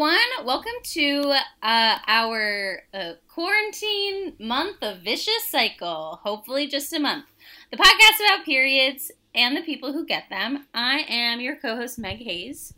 [0.00, 6.20] welcome to uh, our uh, quarantine month of vicious cycle.
[6.22, 7.26] Hopefully, just a month.
[7.70, 10.66] The podcast about periods and the people who get them.
[10.72, 12.72] I am your co-host Meg Hayes.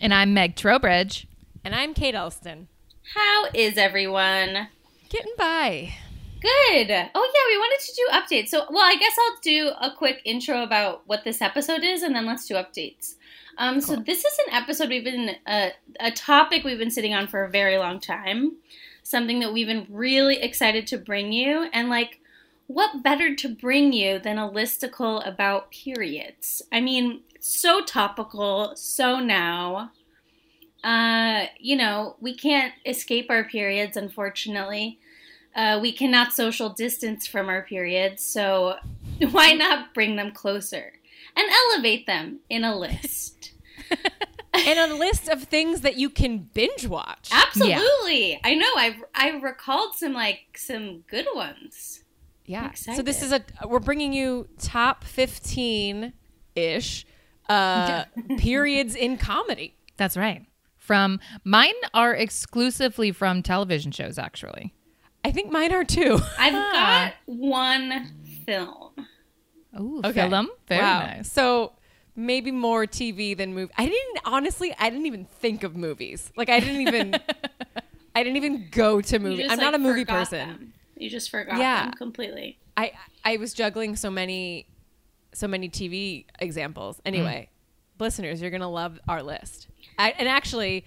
[0.00, 1.28] And I'm Meg Trowbridge.
[1.64, 2.66] And I'm Kate Elston.
[3.14, 4.66] How is everyone?
[5.10, 5.92] Getting by.
[6.40, 6.90] Good.
[7.14, 8.48] Oh yeah, we wanted to do updates.
[8.48, 12.16] So, well, I guess I'll do a quick intro about what this episode is, and
[12.16, 13.14] then let's do updates.
[13.62, 15.68] Um, So this is an episode we've been uh,
[16.00, 18.56] a topic we've been sitting on for a very long time.
[19.04, 22.18] Something that we've been really excited to bring you, and like,
[22.66, 26.60] what better to bring you than a listicle about periods?
[26.72, 29.92] I mean, so topical, so now.
[30.82, 34.98] Uh, you know, we can't escape our periods, unfortunately.
[35.54, 38.78] Uh, we cannot social distance from our periods, so
[39.30, 40.94] why not bring them closer
[41.36, 43.51] and elevate them in a list?
[44.54, 47.30] and a list of things that you can binge watch.
[47.32, 48.66] Absolutely, I know.
[48.76, 52.04] I I recalled some like some good ones.
[52.44, 52.72] Yeah.
[52.72, 56.12] So this is a we're bringing you top 15
[56.54, 57.06] ish
[57.48, 58.04] uh
[58.38, 59.76] periods in comedy.
[59.96, 60.44] That's right.
[60.76, 64.74] From mine are exclusively from television shows, actually.
[65.24, 66.18] I think mine are too.
[66.38, 68.10] I've got one
[68.44, 69.06] film.
[69.74, 70.28] Oh, Okay.
[70.28, 70.48] film.
[70.66, 70.98] Very Wow.
[71.06, 71.30] nice.
[71.32, 71.72] So
[72.14, 73.72] maybe more TV than movie.
[73.76, 74.74] I didn't honestly.
[74.78, 76.32] I didn't even think of movies.
[76.36, 77.14] Like I didn't even.
[78.14, 79.46] I didn't even go to movies.
[79.48, 80.48] I'm not a movie person.
[80.48, 80.72] them.
[80.96, 81.84] You just forgot Yeah.
[81.84, 82.58] them completely.
[82.76, 82.92] I
[83.24, 84.66] I was juggling so many
[85.32, 87.00] so many TV examples.
[87.04, 88.00] Anyway, mm.
[88.00, 89.68] listeners, you're gonna love our list.
[89.98, 90.84] I, and actually,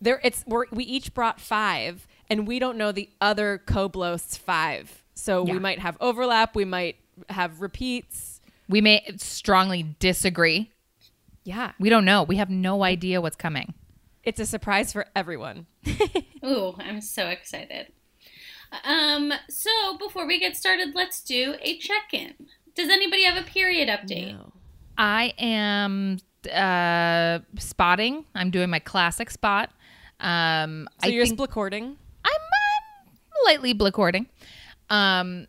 [0.00, 5.02] there it's we're, we each brought five, and we don't know the other co-blost's five.
[5.14, 5.54] So Yeah.
[5.54, 6.54] we might have overlap.
[6.54, 6.96] We might
[7.30, 8.37] have repeats.
[8.68, 10.70] We may strongly disagree.
[11.44, 12.22] Yeah, We don't know.
[12.24, 13.72] We have no idea what's coming.
[14.22, 15.66] it's a surprise for everyone.
[16.44, 17.86] Ooh, I'm so excited.
[18.84, 22.34] Um, so before we get started, let's do a check-in.
[22.74, 24.34] Does anybody have a period update?
[24.34, 24.52] No.
[24.98, 26.18] I am
[26.52, 28.26] uh, spotting.
[28.34, 29.70] I'm doing my classic spot.
[30.20, 31.96] Um, So I you're think splitcording.
[32.24, 34.26] I'm uh, lightly blickording.
[34.90, 35.46] Um,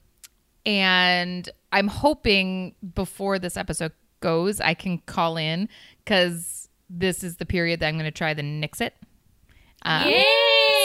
[0.65, 5.69] and I'm hoping before this episode goes, I can call in
[6.03, 8.91] because this is the period that I'm going to try the Nixit.
[9.83, 10.25] Um, Yay!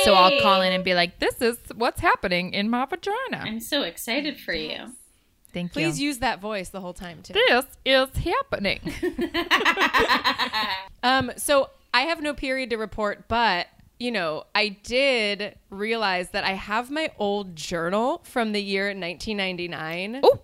[0.04, 3.58] So I'll call in and be like, "This is what's happening in my vagina." I'm
[3.58, 4.92] so excited for you.
[5.52, 5.88] Thank Please you.
[5.88, 7.32] Please use that voice the whole time too.
[7.32, 8.80] This is happening.
[11.04, 13.66] Um, so I have no period to report, but
[14.00, 20.20] you know, I did realize that I have my old journal from the year 1999,
[20.22, 20.40] oh,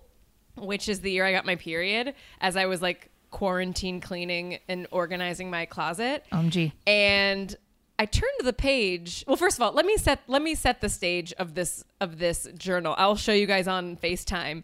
[0.60, 4.87] which is the year I got my period, as I was like quarantine cleaning and
[4.91, 6.25] organizing my closet.
[6.32, 6.72] OMG.
[6.87, 7.54] And
[7.98, 9.25] I turned to the page.
[9.26, 12.19] Well, first of all, let me set let me set the stage of this of
[12.19, 12.94] this journal.
[12.98, 14.62] I'll show you guys on FaceTime.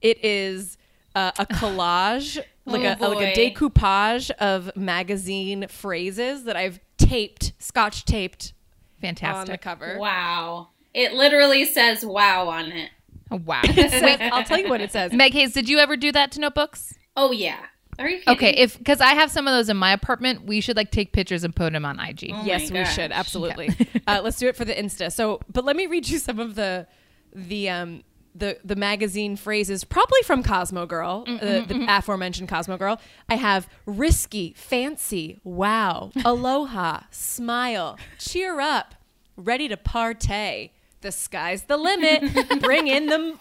[0.00, 0.78] It is
[1.14, 7.52] uh, a collage, like Oh, a like a decoupage of magazine phrases that I've taped,
[7.58, 8.52] scotch taped
[9.00, 9.60] fantastic on the Fantastic.
[9.62, 9.98] cover.
[9.98, 10.68] Wow.
[10.94, 12.90] It literally says wow on it.
[13.30, 13.62] Oh, wow.
[13.76, 15.12] Wait, I'll tell you what it says.
[15.12, 16.94] Meg Hayes, did you ever do that to notebooks?
[17.16, 17.58] Oh yeah.
[17.98, 18.34] Are you kidding?
[18.34, 21.12] Okay, if because I have some of those in my apartment, we should like take
[21.12, 22.30] pictures and put them on IG.
[22.32, 23.70] Oh yes, we should absolutely.
[24.06, 25.10] uh, let's do it for the Insta.
[25.10, 26.86] So, but let me read you some of the
[27.34, 28.02] the um
[28.34, 33.00] the the magazine phrases, probably from Cosmo Girl, uh, the aforementioned Cosmo Girl.
[33.30, 38.94] I have risky, fancy, wow, aloha, smile, cheer up,
[39.38, 40.70] ready to partay.
[41.06, 42.60] The sky's the limit.
[42.60, 43.36] Bring in the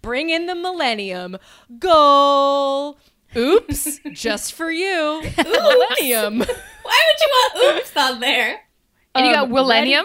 [0.00, 1.36] bring in the millennium.
[1.80, 2.98] Goal.
[3.36, 5.20] Oops, just for you.
[5.36, 6.38] Millennium.
[6.38, 8.60] Why would you want oops on there?
[9.12, 10.04] And you got Um, Millennium.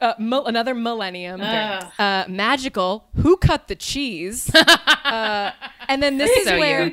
[0.00, 1.42] Uh, mil- another millennium.
[1.42, 1.92] Ugh.
[1.98, 3.10] Uh, magical.
[3.16, 4.50] Who cut the cheese?
[5.88, 6.90] and then this is So where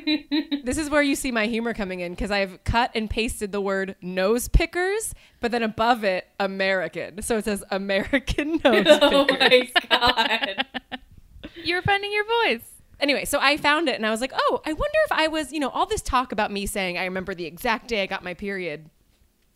[0.64, 3.60] this is where you see my humor coming in because I've cut and pasted the
[3.60, 7.22] word nose pickers, but then above it American.
[7.22, 8.98] So it says American nose Pickers.
[9.02, 10.66] Oh my god.
[11.64, 12.68] You're finding your voice.
[12.98, 15.52] Anyway, so I found it and I was like, oh, I wonder if I was,
[15.52, 18.24] you know, all this talk about me saying I remember the exact day I got
[18.24, 18.88] my period.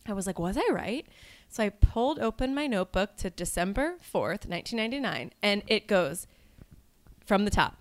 [0.06, 1.06] I was like, was I right?
[1.48, 6.26] So I pulled open my notebook to December 4th, 1999, and it goes
[7.24, 7.79] from the top.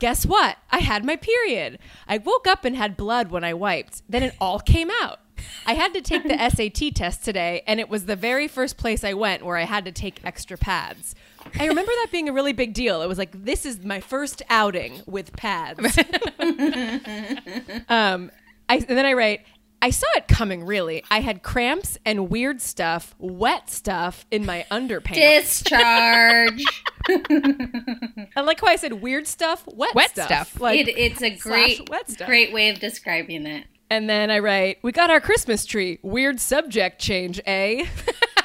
[0.00, 0.56] Guess what?
[0.70, 1.78] I had my period.
[2.08, 4.02] I woke up and had blood when I wiped.
[4.08, 5.20] Then it all came out.
[5.66, 9.04] I had to take the SAT test today, and it was the very first place
[9.04, 11.14] I went where I had to take extra pads.
[11.58, 13.02] I remember that being a really big deal.
[13.02, 15.80] It was like, this is my first outing with pads.
[17.88, 18.30] um,
[18.68, 19.42] I, and then I write,
[19.82, 20.64] I saw it coming.
[20.66, 25.14] Really, I had cramps and weird stuff, wet stuff in my underpants.
[25.14, 26.62] Discharge.
[28.36, 30.26] I like how I said weird stuff, wet, Wet stuff.
[30.26, 30.60] stuff.
[30.60, 32.28] Like, it, it's a great, wet stuff.
[32.28, 33.64] great way of describing it.
[33.88, 35.98] and then I write, "We got our Christmas tree.
[36.02, 37.86] Weird subject change, eh?"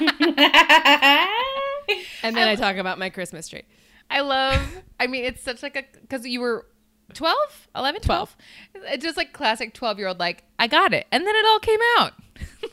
[2.22, 3.62] and then I talk about my Christmas tree.
[4.10, 4.60] I love.
[4.98, 6.66] I mean, it's such like a because you were
[7.14, 7.36] 12,
[7.74, 8.36] 11, 12.
[8.74, 10.18] It's just like classic 12 year old.
[10.18, 12.12] Like I got it, and then it all came out.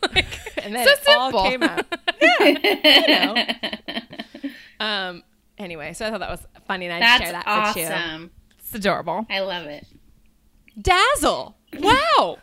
[0.15, 0.25] like,
[0.63, 1.43] And then so it all simple.
[1.49, 1.85] came out.
[2.21, 3.07] Yeah, you
[3.95, 4.49] know.
[4.79, 5.23] Um.
[5.57, 7.85] Anyway, so I thought that was funny, and I That's share that with you.
[7.93, 8.31] awesome.
[8.59, 9.25] it's adorable.
[9.29, 9.85] I love it.
[10.81, 11.55] Dazzle.
[11.79, 12.39] Wow.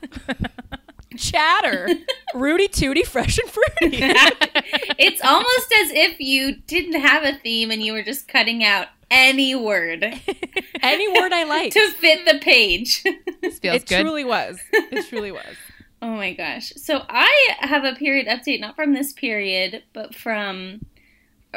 [1.17, 1.89] Chatter.
[2.35, 3.99] Rudy Tooty Fresh and Fruity.
[4.99, 8.87] it's almost as if you didn't have a theme and you were just cutting out
[9.11, 10.05] any word
[10.83, 11.73] Any word I like.
[11.73, 13.03] to fit the page.
[13.43, 14.03] This feels It good.
[14.03, 14.59] truly was.
[14.73, 15.57] It truly was.
[16.03, 16.73] oh my gosh.
[16.77, 20.81] So I have a period update, not from this period, but from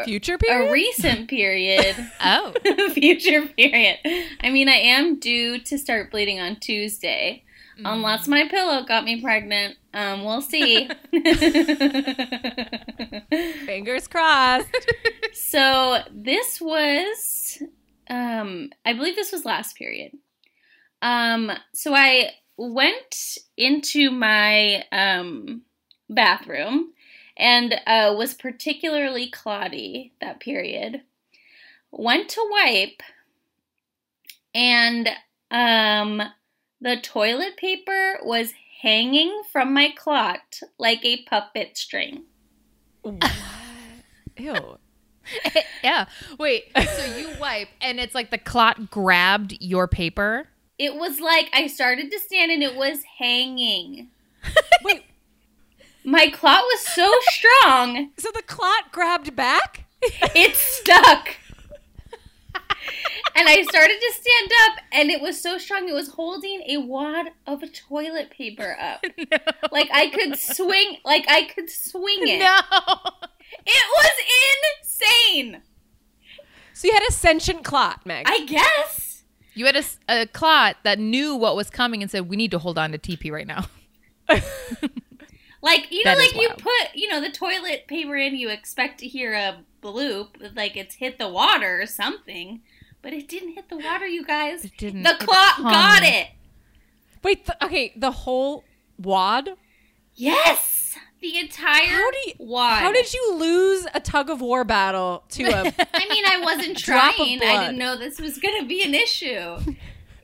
[0.06, 0.70] Future period?
[0.70, 1.96] a recent period.
[2.20, 2.52] oh,
[2.94, 4.00] future period.
[4.42, 7.44] I mean, I am due to start bleeding on Tuesday.
[7.86, 9.78] Unless my pillow got me pregnant.
[9.96, 10.88] Um, we'll see.
[13.66, 14.68] Fingers crossed.
[15.34, 17.33] so this was
[18.10, 20.14] um I believe this was last period.
[21.02, 25.64] Um so I went into my um
[26.10, 26.94] bathroom
[27.38, 31.02] and uh was particularly cloddy that period.
[31.92, 33.02] Went to wipe
[34.54, 35.10] and
[35.52, 36.22] um
[36.82, 42.26] the toilet paper was hanging from my clot like a puppet string.
[44.38, 44.78] Ew.
[45.84, 46.06] yeah.
[46.38, 46.66] Wait.
[46.76, 50.48] So you wipe, and it's like the clot grabbed your paper.
[50.80, 54.10] It was like I started to stand and it was hanging.
[54.84, 55.04] Wait.
[56.04, 59.86] My clot was so strong, So the clot grabbed back?
[60.02, 61.38] it stuck.
[63.36, 66.78] And I started to stand up and it was so strong it was holding a
[66.78, 69.04] wad of toilet paper up.
[69.18, 69.38] no.
[69.72, 72.40] Like I could swing like I could swing it.
[72.40, 72.58] No.
[73.66, 75.62] It was insane.
[76.74, 78.26] So you had a sentient clot, Meg.
[78.28, 79.24] I guess.
[79.54, 82.60] You had a, a clot that knew what was coming and said, "We need to
[82.60, 83.66] hold on to TP right now."
[85.64, 89.00] Like you know, That like you put you know the toilet paper in, you expect
[89.00, 92.60] to hear a bloop, like it's hit the water or something,
[93.02, 94.66] but it didn't hit the water, you guys.
[94.66, 95.04] It didn't.
[95.04, 96.28] The clock got it.
[97.24, 98.66] Wait, th- okay, the whole
[98.98, 99.52] wad?
[100.16, 100.83] Yes,
[101.24, 102.82] the entire How do you- wad.
[102.84, 106.78] How did you lose a tug of war battle to a I mean, I wasn't
[106.90, 107.42] trying.
[107.42, 109.58] I didn't know this was going to be an issue.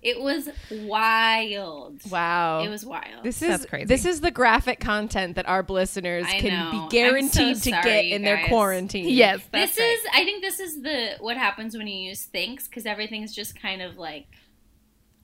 [0.01, 1.99] It was wild.
[2.09, 2.61] Wow.
[2.63, 3.23] It was wild.
[3.23, 3.85] This is That's crazy.
[3.85, 6.87] This is the graphic content that our listeners I can know.
[6.87, 9.09] be guaranteed so to sorry, get you in their quarantine.
[9.09, 9.99] Yes, this that's is.
[10.13, 13.81] I think this is the what happens when you use Thinx because everything's just kind
[13.81, 14.27] of like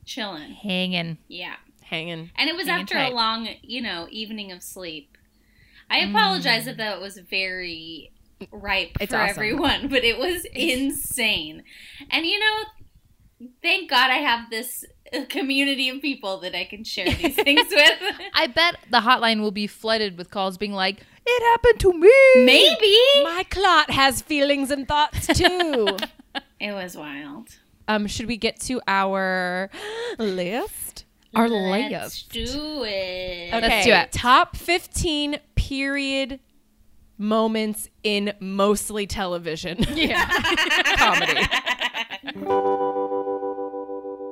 [0.06, 0.52] chilling.
[0.52, 1.18] hanging.
[1.28, 1.56] Yeah.
[1.84, 2.32] hanging.
[2.36, 3.12] And it was Hanging after tight.
[3.12, 5.15] a long, you know, evening of sleep.
[5.90, 6.10] I Mm.
[6.12, 8.12] apologize if that was very
[8.52, 9.30] ripe It's for awesome.
[9.30, 11.64] everyone, but it was insane.
[12.12, 16.84] And you know, thank God I have this uh, community of people that I can
[16.84, 18.00] share these things with.
[18.34, 22.46] I bet the hotline will be flooded with calls being like, "It happened to me."
[22.46, 22.96] Maybe.
[23.24, 25.98] My clot has feelings and thoughts too.
[26.60, 27.50] It was wild.
[27.88, 29.70] um, should we get to our
[30.18, 31.06] list?
[31.36, 32.30] Our Let's list.
[32.32, 33.54] do it.
[33.54, 33.62] Okay.
[33.62, 34.12] Let's do it.
[34.14, 35.38] Top 15
[35.70, 36.40] period
[37.18, 39.78] moments in mostly television.
[39.96, 40.28] Yeah.
[40.98, 41.42] comedy.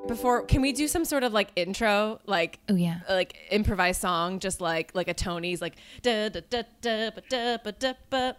[0.07, 2.99] Before, can we do some sort of like intro, like Oh yeah.
[3.09, 7.57] like improvised song, just like like a Tony's like da da da da ba, da
[7.63, 8.35] ba, da ba.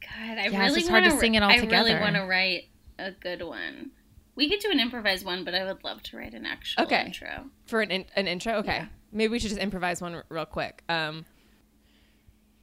[0.00, 2.22] God, I it's really just hard to wanna- sing it all I really want to
[2.22, 2.64] write
[2.98, 3.92] a good one.
[4.34, 7.06] We could do an improvised one, but I would love to write an actual Okay.
[7.06, 7.46] intro.
[7.66, 8.54] for an in, an intro.
[8.56, 8.86] Okay, Yeah.
[9.12, 10.82] maybe we should just improvise one r- real quick.
[10.88, 11.24] Um,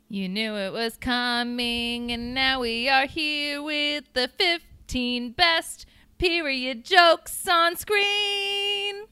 [0.07, 5.85] You knew it was coming, and now we are here with the 15 best
[6.17, 9.05] period jokes on screen.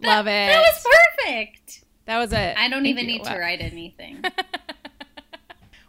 [0.00, 0.30] love it.
[0.30, 0.86] That was
[1.24, 1.84] perfect.
[2.06, 2.56] That was it.
[2.56, 3.18] I don't Thank even you.
[3.18, 4.22] need to write anything.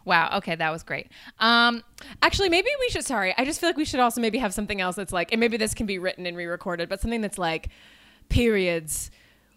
[0.06, 0.36] Wow.
[0.36, 1.08] Okay, that was great.
[1.38, 1.82] Um,
[2.20, 3.06] Actually, maybe we should.
[3.06, 5.40] Sorry, I just feel like we should also maybe have something else that's like, and
[5.40, 7.70] maybe this can be written and re-recorded, but something that's like
[8.28, 9.10] periods.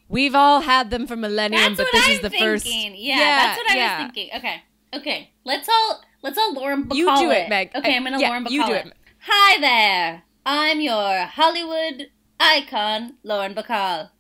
[0.08, 2.48] We've all had them for millennium, That's but this I'm is the thinking.
[2.48, 2.66] first.
[2.66, 3.98] Yeah, that's what I yeah.
[3.98, 4.30] was thinking.
[4.38, 4.64] Okay,
[4.94, 5.32] okay.
[5.44, 7.72] Let's all let's all Lauren Bacall You do it, Meg.
[7.76, 8.94] Okay, I'm gonna Yeah, Lauren Bacall you do it.
[9.22, 10.24] Hi there.
[10.46, 14.12] I'm your Hollywood icon, Lauren Bacall.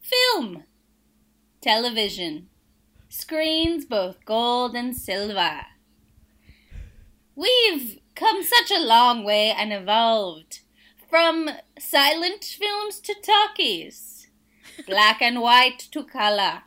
[0.00, 0.64] Film,
[1.60, 2.48] television,
[3.08, 5.62] screens both gold and silver.
[7.34, 10.60] We've come such a long way and evolved
[11.08, 11.48] from
[11.78, 14.28] silent films to talkies,
[14.86, 16.62] black and white to color.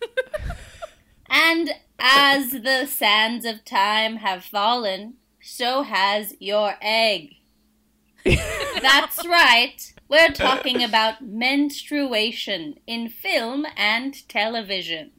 [1.30, 1.70] and
[2.00, 7.34] as the sands of time have fallen, so has your egg.
[8.24, 9.92] That's right.
[10.08, 15.12] We're talking about menstruation in film and television.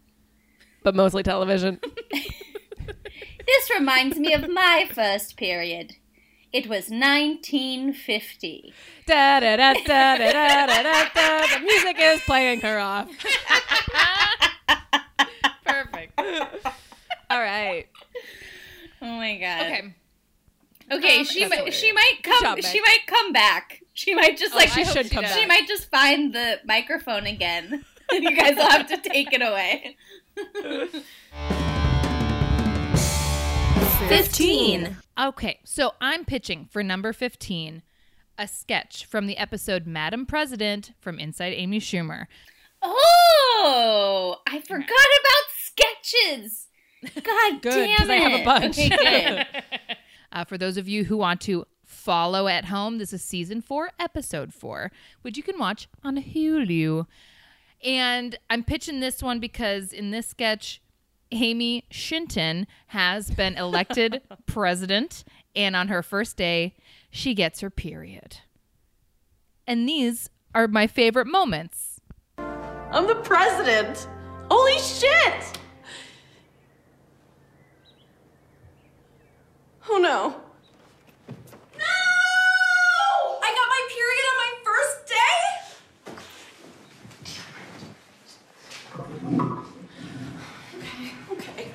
[0.83, 1.79] But mostly television.
[2.11, 5.93] this reminds me of my first period.
[6.51, 8.73] It was 1950.
[9.05, 11.47] Da da da da da da da da.
[11.47, 13.07] The music is playing her off.
[16.21, 16.65] Perfect.
[17.29, 17.87] All right.
[19.01, 19.61] Oh my god.
[19.61, 19.93] Okay.
[20.91, 23.81] Okay, Um, she might she might come job, she might come back.
[23.93, 25.47] She might just like she should she, come she back.
[25.47, 27.85] might just find the microphone again.
[28.11, 29.95] you guys will have to take it away.
[34.09, 34.97] 15.
[35.19, 37.83] Okay, so I'm pitching for number 15
[38.37, 42.25] a sketch from the episode Madam President from Inside Amy Schumer.
[42.81, 46.67] Oh, I forgot about sketches.
[47.23, 48.77] God Good, damn 'cause I have a bunch.
[48.77, 49.47] Okay, good.
[50.33, 53.91] Uh, for those of you who want to follow at home, this is season four,
[53.99, 54.89] episode four,
[55.23, 57.05] which you can watch on Hulu.
[57.83, 60.81] And I'm pitching this one because in this sketch,
[61.33, 66.75] Amy Shinton has been elected president, and on her first day,
[67.09, 68.37] she gets her period.
[69.67, 71.99] And these are my favorite moments.
[72.37, 74.07] I'm the president.
[74.49, 75.59] Holy shit!
[79.89, 80.35] Oh no.
[81.77, 81.85] No!
[83.41, 85.35] I got my period on my first day?
[91.31, 91.65] Okay,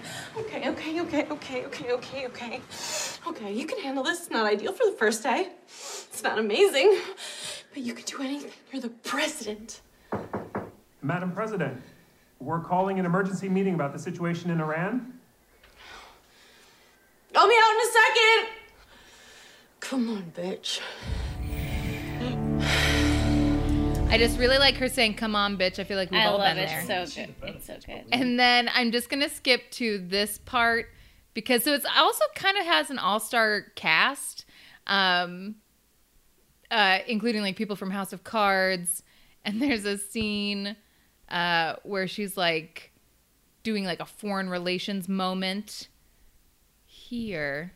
[0.69, 2.61] okay, okay, okay, okay, okay, okay, okay.
[3.27, 4.21] Okay, you can handle this.
[4.21, 5.49] It's not ideal for the first day.
[5.67, 6.97] It's not amazing.
[7.75, 8.53] But you can do anything.
[8.73, 9.81] You're the president.
[11.03, 11.83] Madam President,
[12.39, 15.15] we're calling an emergency meeting about the situation in Iran.
[17.37, 18.49] I'll be out in a second.
[19.81, 20.81] Come on, bitch.
[24.09, 25.78] I just really like her saying, Come on, bitch.
[25.78, 26.69] I feel like we've I all love been it.
[26.69, 27.07] there.
[27.07, 27.35] So good.
[27.43, 28.05] It's so good.
[28.11, 30.87] And then I'm just gonna skip to this part
[31.35, 34.47] because so it's also kind of has an all star cast,
[34.87, 35.57] um,
[36.71, 39.02] uh, including like people from House of Cards.
[39.45, 40.75] And there's a scene
[41.28, 42.93] uh, where she's like
[43.62, 45.88] doing like a foreign relations moment
[47.07, 47.73] here,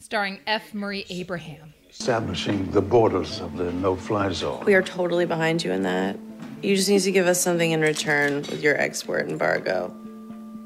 [0.00, 0.74] starring F.
[0.74, 1.72] Murray Abraham.
[1.90, 4.64] establishing the borders of the no-fly zone.
[4.64, 6.18] We are totally behind you in that.
[6.62, 9.94] You just need to give us something in return with your export embargo.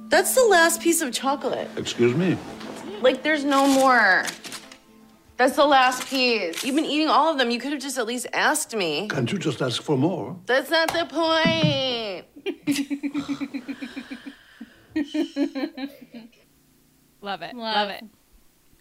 [0.08, 1.68] That's the last piece of chocolate.
[1.76, 2.36] Excuse me?
[3.02, 4.24] Like, there's no more.
[5.36, 6.64] That's the last piece.
[6.64, 7.50] You've been eating all of them.
[7.50, 9.08] You could have just at least asked me.
[9.08, 10.36] Can't you just ask for more?
[10.46, 12.26] That's not the point.
[17.22, 17.54] Love it.
[17.54, 18.04] Love Love it.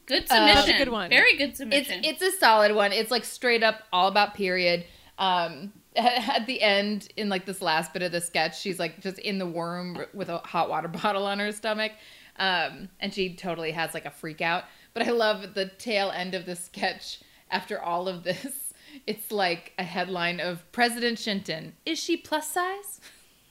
[0.06, 0.78] Good Uh, submission.
[0.78, 1.10] good one.
[1.10, 2.04] Very good it's submission.
[2.04, 2.92] it's a solid one.
[2.92, 4.86] It's like straight up all about period.
[5.18, 9.20] Um, at the end, in like this last bit of the sketch, she's like just
[9.20, 11.92] in the worm with a hot water bottle on her stomach,
[12.38, 14.64] um, and she totally has like a freak out.
[14.94, 17.20] But I love the tail end of the sketch.
[17.52, 18.74] After all of this,
[19.08, 21.74] it's like a headline of President Shinton.
[21.86, 23.02] Is she plus size?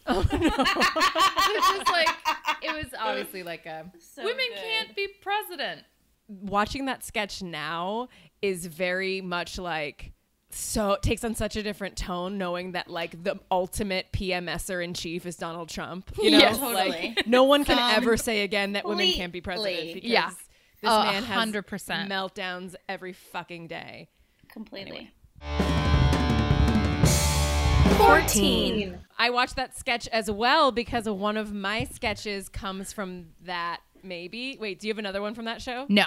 [0.10, 0.48] Oh no!
[0.48, 2.08] it's just like
[2.62, 4.58] it was obviously like a So women good.
[4.62, 5.82] can't be president.
[6.28, 8.08] Watching that sketch now
[8.42, 10.12] is very much like
[10.50, 14.94] so it takes on such a different tone knowing that like the ultimate PMSer in
[14.94, 16.10] chief is Donald Trump.
[16.20, 16.58] You know, Yes.
[16.58, 16.88] Totally.
[17.14, 20.30] like no one can ever say again that women can't be president because Yeah.
[20.30, 20.38] this
[20.90, 22.08] Oh, man has 100%.
[22.08, 24.08] meltdowns every fucking day.
[24.50, 25.10] Completely.
[27.98, 28.98] 14.
[29.18, 33.80] I watched that sketch as well because one of my sketches comes from that.
[34.04, 35.84] Maybe wait, do you have another one from that show?
[35.88, 36.04] No.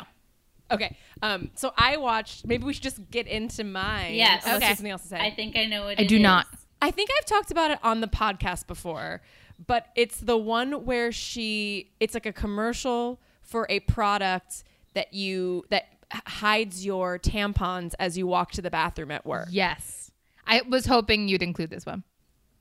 [0.71, 0.95] Okay.
[1.21, 1.51] Um.
[1.55, 2.47] So I watched.
[2.47, 4.13] Maybe we should just get into mine.
[4.15, 4.43] Yes.
[4.45, 4.65] Unless you Okay.
[4.67, 5.19] have something else to say.
[5.19, 5.99] I think I know what it is.
[5.99, 6.47] I it do not.
[6.81, 9.21] I think I've talked about it on the podcast before,
[9.67, 15.65] but it's the one where she it's like a commercial for a product that you
[15.69, 19.49] that hides your tampons as you walk to the bathroom at work.
[19.51, 20.00] Yes.
[20.45, 22.03] I was hoping you'd include this one.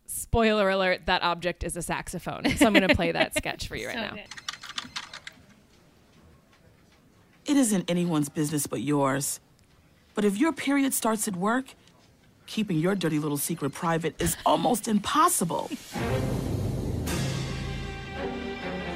[0.07, 2.45] Spoiler alert, that object is a saxophone.
[2.57, 4.11] So I'm going to play that sketch for you right So now.
[4.11, 4.25] good.
[7.47, 9.41] It isn't anyone's business but yours.
[10.15, 11.67] But if your period starts at work,
[12.47, 15.71] keeping your dirty little secret private is almost impossible.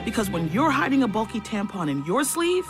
[0.04, 2.66] Because when you're hiding a bulky tampon in your sleeve,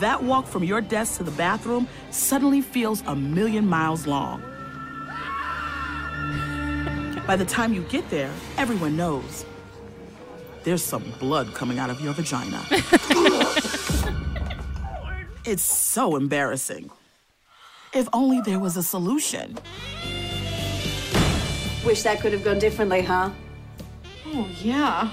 [0.00, 4.42] that walk from your desk to the bathroom suddenly feels a million miles long.
[7.28, 9.44] By the time you get there, everyone knows
[10.64, 12.64] there's some blood coming out of your vagina.
[15.44, 16.88] it's so embarrassing.
[17.92, 19.58] If only there was a solution.
[21.84, 23.28] Wish that could have gone differently, huh?
[24.28, 25.10] Oh, yeah.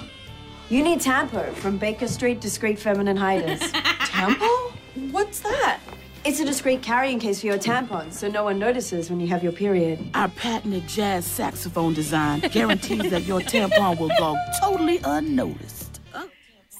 [0.70, 3.60] You need Tampo from Baker Street Discreet Feminine Hiders.
[4.06, 4.72] Tempo?
[5.12, 5.82] What's that?
[6.26, 9.44] It's a discreet carrying case for your tampons, so no one notices when you have
[9.44, 10.00] your period.
[10.16, 16.02] Our patented jazz saxophone design guarantees that your tampon will go totally unnoticed.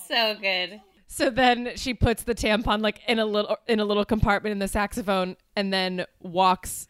[0.08, 0.82] So good.
[1.08, 4.60] So then she puts the tampon like in a little in a little compartment in
[4.60, 6.88] the saxophone and then walks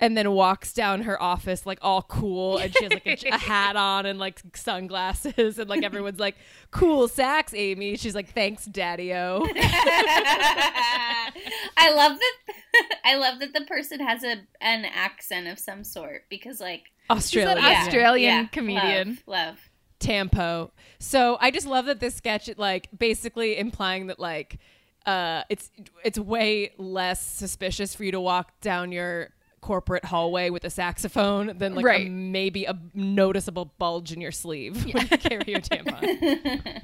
[0.00, 3.38] and then walks down her office like all cool and she has like a, a
[3.38, 6.36] hat on and like sunglasses and like everyone's like
[6.70, 9.46] cool sax Amy she's like thanks daddy-o
[11.76, 12.32] I love that.
[13.04, 17.56] I love that the person has a an accent of some sort because, like, Australia
[17.56, 19.08] She's an Australian comedian.
[19.26, 19.70] Love, love.
[20.00, 20.70] Tampo.
[20.98, 24.58] So I just love that this sketch, like, basically implying that like,
[25.06, 25.70] uh, it's
[26.02, 29.30] it's way less suspicious for you to walk down your
[29.64, 34.84] corporate hallway with a saxophone than like a- maybe a noticeable bulge in your sleeve
[34.92, 36.02] when you carry your tampon.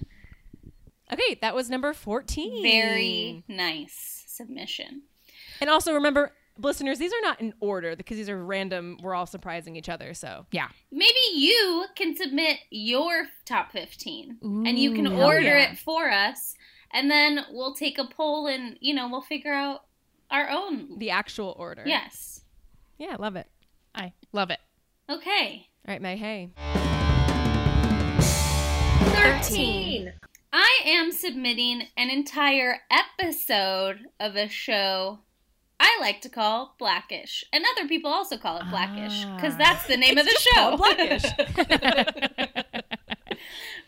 [1.12, 2.62] okay, that was number fourteen.
[2.62, 5.02] Very nice submission.
[5.60, 8.96] And also remember, listeners, these are not in order because these are random.
[9.02, 10.14] We're all surprising each other.
[10.14, 10.68] So Yeah.
[10.90, 15.72] Maybe you can submit your top 15 and you can order yeah.
[15.72, 16.54] it for us
[16.92, 19.84] and then we'll take a poll and, you know, we'll figure out
[20.30, 20.98] our own.
[20.98, 21.82] the actual order.
[21.84, 22.39] yes.
[23.00, 23.46] Yeah, love it.
[23.94, 24.60] I love it.
[25.08, 25.66] Okay.
[25.88, 26.18] All right, May.
[26.18, 26.50] Hey.
[28.98, 30.12] 13.
[30.52, 35.20] I am submitting an entire episode of a show
[35.80, 37.42] I like to call Blackish.
[37.54, 39.58] And other people also call it Blackish because ah.
[39.58, 40.76] that's the name of the show.
[40.76, 41.22] Blackish.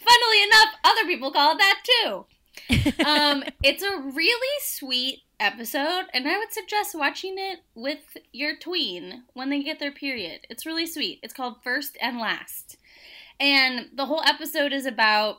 [0.09, 2.25] Funnily enough, other people call it that too.
[3.07, 9.25] um, it's a really sweet episode, and I would suggest watching it with your tween
[9.35, 10.47] when they get their period.
[10.49, 11.21] It's really sweet.
[11.23, 12.77] It's called First and Last.
[13.41, 15.39] And the whole episode is about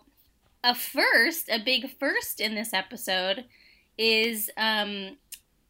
[0.64, 3.46] a first, a big first in this episode
[3.98, 5.18] is um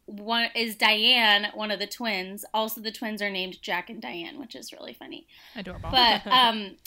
[0.06, 2.46] one is Diane, one of the twins.
[2.54, 5.28] Also the twins are named Jack and Diane, which is really funny.
[5.56, 5.90] Adorable.
[5.92, 6.78] But um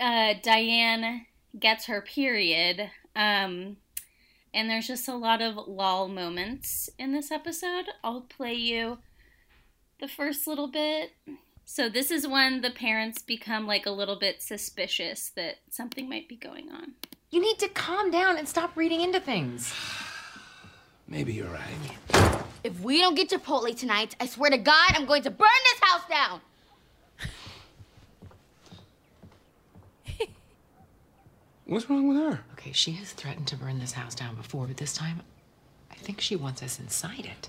[0.00, 1.26] uh Diane
[1.58, 2.90] gets her period.
[3.16, 3.76] Um
[4.54, 7.86] and there's just a lot of lol moments in this episode.
[8.04, 8.98] I'll play you
[10.00, 11.10] the first little bit.
[11.64, 16.28] So this is when the parents become like a little bit suspicious that something might
[16.28, 16.92] be going on.
[17.30, 19.74] You need to calm down and stop reading into things.
[21.08, 22.44] Maybe you're right.
[22.62, 25.90] If we don't get Chipotle tonight, I swear to God, I'm going to burn this
[25.90, 26.40] house down.
[31.66, 32.40] What's wrong with her?
[32.52, 35.22] Okay, she has threatened to burn this house down before, but this time
[35.90, 37.48] I think she wants us inside it.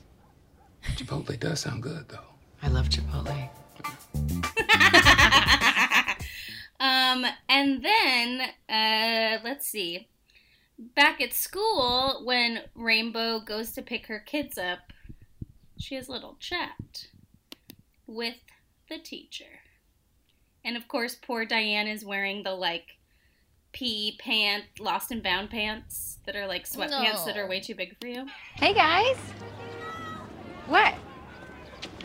[0.96, 2.20] Chipotle does sound good, though.
[2.62, 3.50] I love Chipotle.
[6.80, 10.08] Um, and then, uh, let's see.
[10.78, 14.92] Back at school, when Rainbow goes to pick her kids up,
[15.80, 17.08] she has a little chat
[18.08, 18.36] with
[18.90, 19.62] the teacher.
[20.64, 22.95] And of course, poor Diane is wearing the like
[23.76, 28.00] PE pant, lost and bound pants that are like sweatpants that are way too big
[28.00, 28.26] for you.
[28.56, 29.18] Hey guys.
[30.68, 30.96] What?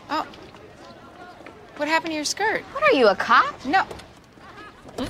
[0.09, 0.27] Oh.
[1.77, 2.63] What happened to your skirt?
[2.73, 3.65] What are you, a cop?
[3.65, 3.85] No.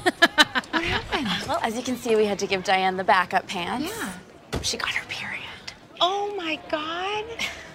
[0.71, 1.47] What happened?
[1.47, 3.91] Well, as you can see, we had to give Diane the backup pants.
[3.91, 4.61] Yeah.
[4.61, 5.41] She got her period.
[5.99, 7.25] Oh my god.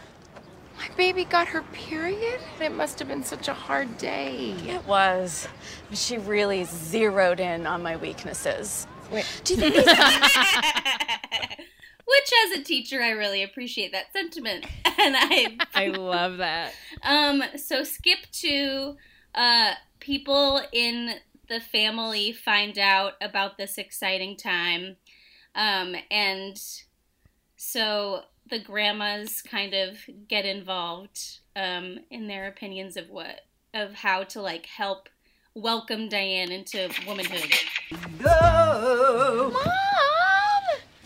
[0.97, 2.41] My baby got her period?
[2.59, 4.55] It must have been such a hard day.
[4.67, 5.47] It was.
[5.93, 8.87] She really zeroed in on my weaknesses.
[9.11, 9.27] Which,
[12.47, 14.65] as a teacher, I really appreciate that sentiment,
[14.99, 16.73] and I I love that.
[17.03, 18.97] Um, so skip to
[19.35, 21.17] uh, people in
[21.51, 24.97] the family find out about this exciting time.
[25.55, 26.59] Um, and
[27.57, 33.41] so the grandmas kind of get involved um, in their opinions of what
[33.75, 35.09] of how to like help
[35.55, 37.53] welcome Diane into womanhood.
[38.21, 39.55] Mom!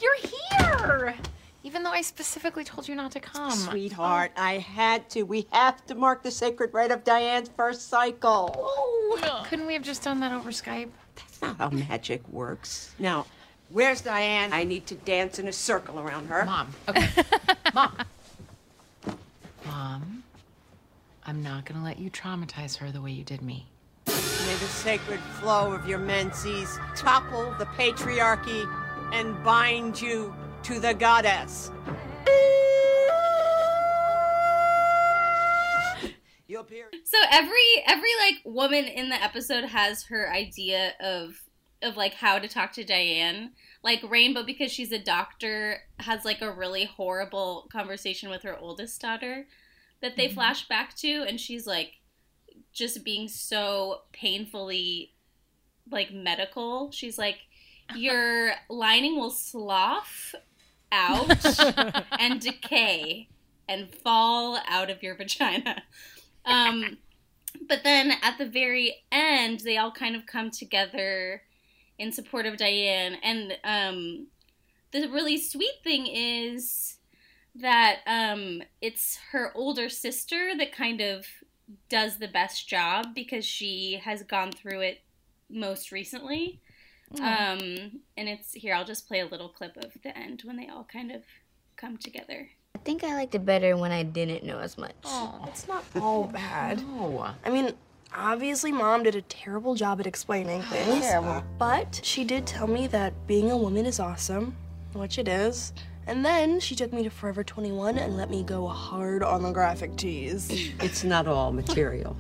[0.01, 1.15] You're here!
[1.63, 3.53] Even though I specifically told you not to come.
[3.53, 5.23] Sweetheart, I had to.
[5.23, 8.55] We have to mark the sacred rite of Diane's first cycle.
[8.57, 10.91] Oh, couldn't we have just done that over Skype?
[11.17, 12.95] That's not how magic works.
[12.99, 13.27] Now,
[13.71, 14.53] Where's Diane?
[14.53, 16.45] I need to dance in a circle around her.
[16.45, 17.09] Mom, okay.
[17.75, 17.97] Mom.
[19.65, 20.25] Mom,
[21.25, 23.67] I'm not gonna let you traumatize her the way you did me.
[24.07, 28.69] May the sacred flow of your menses topple the patriarchy
[29.13, 31.71] and bind you to the goddess.
[37.05, 41.41] So every every like woman in the episode has her idea of
[41.83, 43.53] of like how to talk to Diane.
[43.83, 49.01] Like Rainbow because she's a doctor has like a really horrible conversation with her oldest
[49.01, 49.47] daughter
[50.03, 51.95] that they flash back to and she's like
[52.73, 55.15] just being so painfully
[55.91, 56.91] like medical.
[56.93, 57.39] She's like
[57.97, 60.35] your lining will slough
[60.93, 61.45] out
[62.19, 63.29] and decay
[63.69, 65.83] and fall out of your vagina.
[66.45, 66.99] Um,
[67.69, 71.43] but then at the very end, they all kind of come together
[72.01, 73.19] in support of Diane.
[73.23, 74.27] And um,
[74.91, 76.97] the really sweet thing is
[77.55, 81.27] that um, it's her older sister that kind of
[81.89, 85.03] does the best job because she has gone through it
[85.51, 86.61] most recently.
[87.15, 87.21] Mm.
[87.21, 90.69] Um, and it's here, I'll just play a little clip of the end when they
[90.69, 91.23] all kind of
[91.77, 92.49] come together.
[92.75, 94.95] I think I liked it better when I didn't know as much.
[95.05, 96.79] Oh, it's not all bad.
[96.79, 97.29] No.
[97.45, 97.75] I mean,
[98.15, 101.05] obviously, mom did a terrible job at explaining things.
[101.05, 101.43] Terrible.
[101.59, 104.57] But she did tell me that being a woman is awesome,
[104.93, 105.73] which it is.
[106.07, 109.53] And then she took me to Forever 21 and let me go hard on the
[109.53, 110.73] graphic tees.
[110.81, 112.17] It's not all material.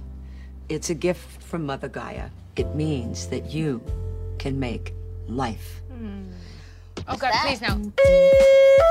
[0.68, 2.28] It's a gift from Mother Gaia.
[2.56, 3.82] It means that you
[4.38, 4.94] can make
[5.26, 5.80] life.
[7.08, 7.92] Oh God, please no.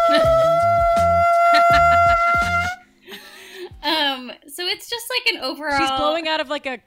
[3.81, 5.79] Um, so it's just like an overall.
[5.79, 6.79] She's blowing out of like a.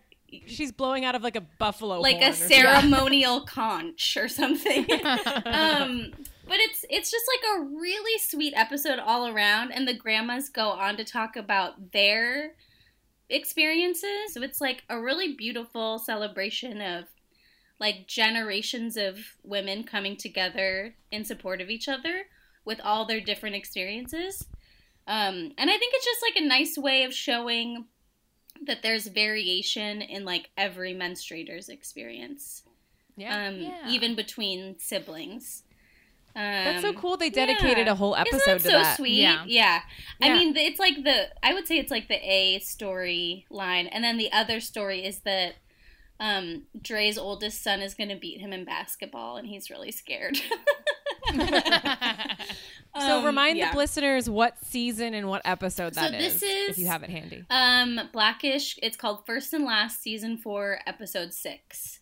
[0.46, 2.00] She's blowing out of like a buffalo.
[2.00, 4.86] like a ceremonial conch or something.
[5.44, 6.12] um,
[6.46, 10.70] but it's it's just like a really sweet episode all around, and the grandmas go
[10.70, 12.54] on to talk about their
[13.28, 14.32] experiences.
[14.32, 17.04] So it's like a really beautiful celebration of
[17.78, 22.26] like generations of women coming together in support of each other
[22.64, 24.46] with all their different experiences.
[25.06, 27.86] Um, and I think it's just like a nice way of showing
[28.66, 32.62] that there's variation in like every menstruator's experience.
[33.16, 33.48] Yeah.
[33.48, 33.88] Um, Yeah.
[33.88, 35.64] even between siblings.
[36.34, 37.18] Um, That's so cool.
[37.18, 38.96] They dedicated a whole Isn't episode that to so that.
[38.96, 39.20] sweet.
[39.20, 39.44] Yeah.
[39.46, 39.80] Yeah.
[40.22, 44.02] I mean, it's like the I would say it's like the A story line, and
[44.02, 45.56] then the other story is that
[46.18, 50.40] um, Dre's oldest son is going to beat him in basketball, and he's really scared.
[52.98, 53.72] So Um, remind yeah.
[53.72, 57.02] the listeners what season and what episode So that this is, is if you have
[57.02, 57.44] it handy.
[57.48, 58.78] Um, Blackish.
[58.82, 62.00] It's called First and Last, season four, episode six.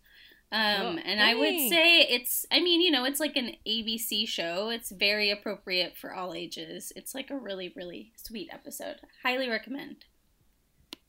[0.52, 0.98] Um, Cool.
[1.04, 2.44] and I would say it's.
[2.50, 4.68] I mean, you know, it's like an ABC show.
[4.70, 6.92] It's very appropriate for all ages.
[6.96, 8.96] It's like a really, really sweet episode.
[9.22, 10.06] Highly recommend.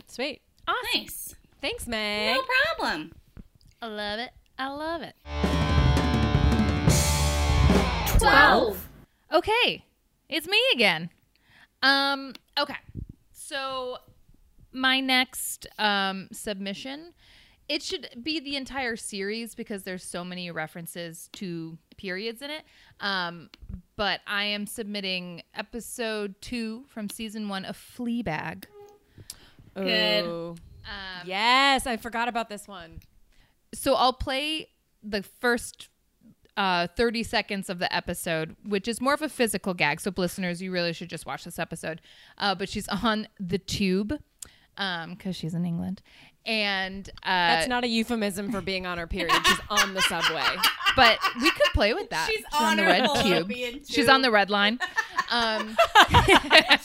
[0.07, 0.41] Sweet.
[0.67, 1.01] Awesome.
[1.01, 1.33] Nice.
[1.59, 2.35] Thanks, Meg.
[2.35, 2.43] No
[2.77, 3.13] problem.
[3.81, 4.29] I love it.
[4.59, 5.15] I love it.
[8.19, 8.87] Twelve.
[9.31, 9.85] Okay,
[10.27, 11.09] it's me again.
[11.81, 12.75] Um, okay,
[13.31, 13.97] so
[14.73, 17.13] my next um, submission,
[17.69, 22.63] it should be the entire series because there's so many references to periods in it.
[22.99, 23.49] Um,
[23.95, 28.65] but I am submitting episode two from season one of Fleabag.
[29.75, 30.25] Good.
[30.25, 30.55] Ooh.
[31.23, 32.99] yes, I forgot about this one.
[33.73, 34.67] So I'll play
[35.01, 35.87] the first
[36.57, 40.01] uh, 30 seconds of the episode, which is more of a physical gag.
[40.01, 42.01] So, listeners, you really should just watch this episode.
[42.37, 44.19] Uh, but she's on the tube
[44.75, 46.01] because she's in England.
[46.45, 49.31] And uh, That's not a euphemism for being on her period.
[49.45, 50.43] She's on the subway.
[50.95, 52.29] but we could play with that.
[52.31, 53.47] She's on on the red tube.
[53.47, 54.79] Fallopian She's on the red line.
[55.29, 55.77] Um,
[56.09, 56.81] she's on the red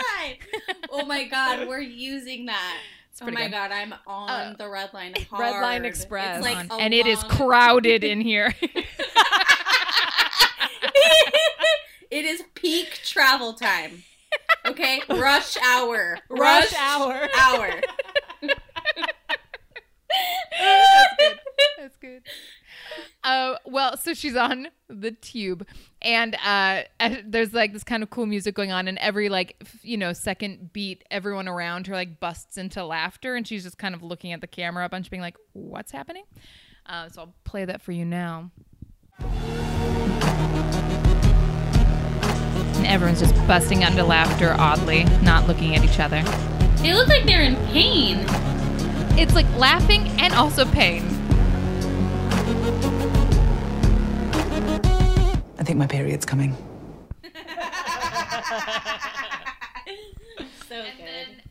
[0.00, 0.36] line.
[0.90, 2.78] Oh my god, we're using that.
[3.20, 3.52] Oh pretty my good.
[3.52, 5.40] god, I'm on the red line hard.
[5.54, 6.38] Red Line Express.
[6.38, 8.54] It's like and it is crowded in here.
[12.10, 14.02] it is peak travel time.
[14.66, 16.18] Okay, rush hour.
[16.28, 17.28] Rush hour.
[17.38, 17.80] Hour.
[20.58, 21.38] That's good.
[21.78, 22.22] That's good.
[23.22, 25.66] Uh, well, so she's on the tube,
[26.00, 26.82] and uh,
[27.24, 30.12] there's like this kind of cool music going on, and every like f- you know
[30.12, 34.32] second beat, everyone around her like busts into laughter, and she's just kind of looking
[34.32, 36.24] at the camera a bunch, being like, "What's happening?"
[36.86, 38.50] Uh, so I'll play that for you now.
[42.76, 46.22] And everyone's just busting into laughter, oddly, not looking at each other.
[46.82, 48.24] They look like they're in pain.
[49.18, 51.02] It's like laughing and also pain.
[55.66, 56.56] Think my period's coming.
[60.68, 61.42] so good.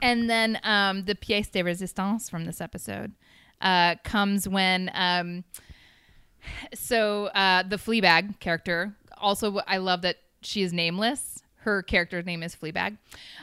[0.00, 3.12] And then um, the pièce de résistance from this episode
[3.60, 4.92] uh, comes when.
[4.94, 5.42] Um,
[6.72, 8.94] so uh, the Fleabag character.
[9.18, 11.42] Also, I love that she is nameless.
[11.56, 12.96] Her character's name is Fleabag.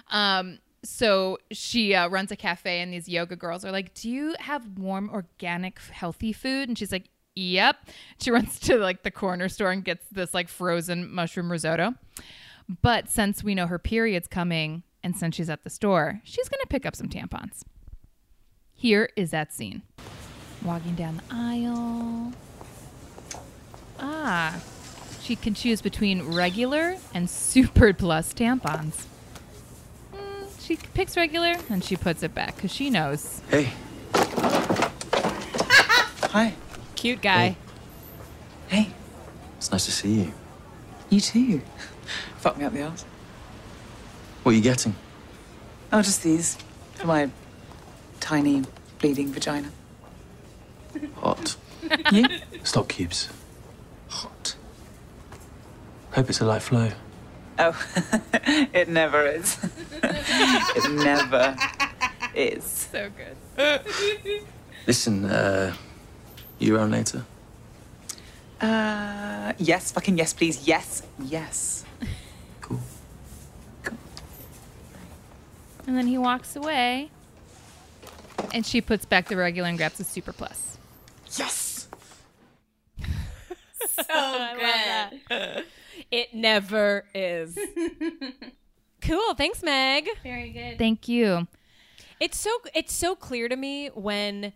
[0.09, 4.33] Um, so she uh, runs a cafe, and these yoga girls are like, "Do you
[4.39, 7.77] have warm, organic, healthy food?" And she's like, "Yep."
[8.19, 11.93] She runs to like the corner store and gets this like frozen mushroom risotto.
[12.81, 16.65] But since we know her period's coming, and since she's at the store, she's gonna
[16.67, 17.61] pick up some tampons.
[18.73, 19.83] Here is that scene.
[20.63, 22.33] Walking down the aisle.
[23.99, 24.61] Ah,
[25.21, 29.05] she can choose between regular and super plus tampons.
[30.13, 33.41] Mm, she picks regular and she puts it back because she knows.
[33.49, 33.69] Hey.
[36.31, 36.53] Hi.
[36.97, 37.55] Cute guy.
[38.69, 38.89] Hey.
[39.57, 40.33] It's nice to see you.
[41.11, 41.61] You too.
[42.37, 43.05] Fuck me up the arse.
[44.41, 44.95] What are you getting?
[45.93, 46.57] Oh, just these
[46.95, 47.29] for my
[48.19, 48.63] tiny
[48.97, 49.69] bleeding vagina.
[51.17, 51.55] Hot.
[52.11, 52.25] You?
[52.63, 53.29] Stock cubes.
[54.09, 54.55] Hot.
[56.11, 56.89] Hope it's a light flow.
[57.59, 57.79] Oh,
[58.73, 59.57] it never is.
[60.03, 61.55] it never
[62.35, 62.63] is.
[62.91, 63.09] So
[63.55, 63.81] good.
[64.85, 65.73] Listen, uh,
[66.59, 67.23] you around later?
[68.59, 70.67] Uh, yes, fucking yes, please.
[70.67, 71.85] Yes, yes.
[72.61, 72.79] Cool.
[73.83, 73.97] cool.
[75.85, 77.11] And then he walks away.
[78.53, 80.77] And she puts back the regular and grabs the super plus.
[81.35, 81.87] Yes.
[83.97, 84.47] So
[85.29, 85.65] good.
[86.11, 87.57] It never is.
[89.01, 89.33] cool.
[89.33, 90.07] Thanks, Meg.
[90.23, 90.77] Very good.
[90.77, 91.47] Thank you.
[92.19, 94.53] It's so it's so clear to me when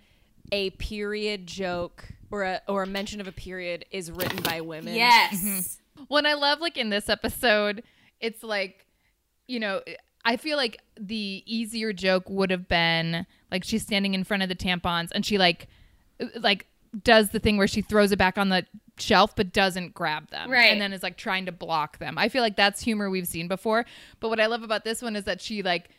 [0.51, 4.95] a period joke or a or a mention of a period is written by women.
[4.95, 5.77] Yes.
[6.07, 7.83] When I love like in this episode,
[8.19, 8.87] it's like,
[9.47, 9.81] you know,
[10.25, 14.49] I feel like the easier joke would have been like she's standing in front of
[14.49, 15.67] the tampons and she like
[16.39, 16.65] like
[17.03, 18.65] does the thing where she throws it back on the
[18.97, 20.71] shelf but doesn't grab them Right.
[20.71, 22.17] and then is like trying to block them.
[22.17, 23.85] I feel like that's humor we've seen before,
[24.19, 25.89] but what I love about this one is that she like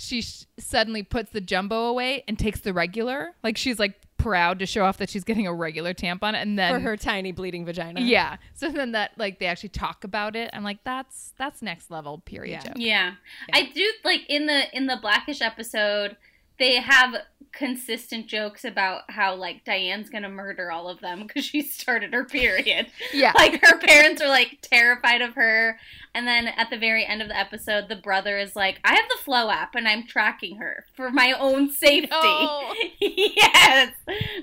[0.00, 3.34] she sh- suddenly puts the jumbo away and takes the regular.
[3.42, 6.74] Like she's like proud to show off that she's getting a regular tampon and then
[6.74, 8.00] For her tiny bleeding vagina.
[8.02, 8.36] yeah.
[8.54, 10.50] So then that like they actually talk about it.
[10.52, 12.74] I'm like, that's that's next level period joke.
[12.76, 13.12] Yeah.
[13.52, 16.16] I do like in the in the Blackish episode,
[16.58, 17.14] they have
[17.52, 22.24] consistent jokes about how like Diane's gonna murder all of them because she started her
[22.24, 22.88] period.
[23.12, 23.32] Yeah.
[23.36, 25.78] like her parents are like terrified of her,
[26.14, 29.08] and then at the very end of the episode, the brother is like, "I have
[29.08, 32.74] the Flow app and I'm tracking her for my own safety." No.
[33.00, 33.94] yes,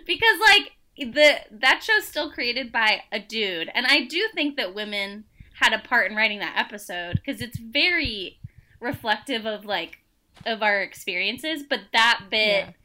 [0.05, 4.75] because like the that show's still created by a dude, and I do think that
[4.75, 5.25] women
[5.59, 8.39] had a part in writing that episode because it's very
[8.79, 9.99] reflective of like
[10.45, 11.63] of our experiences.
[11.67, 12.75] But that bit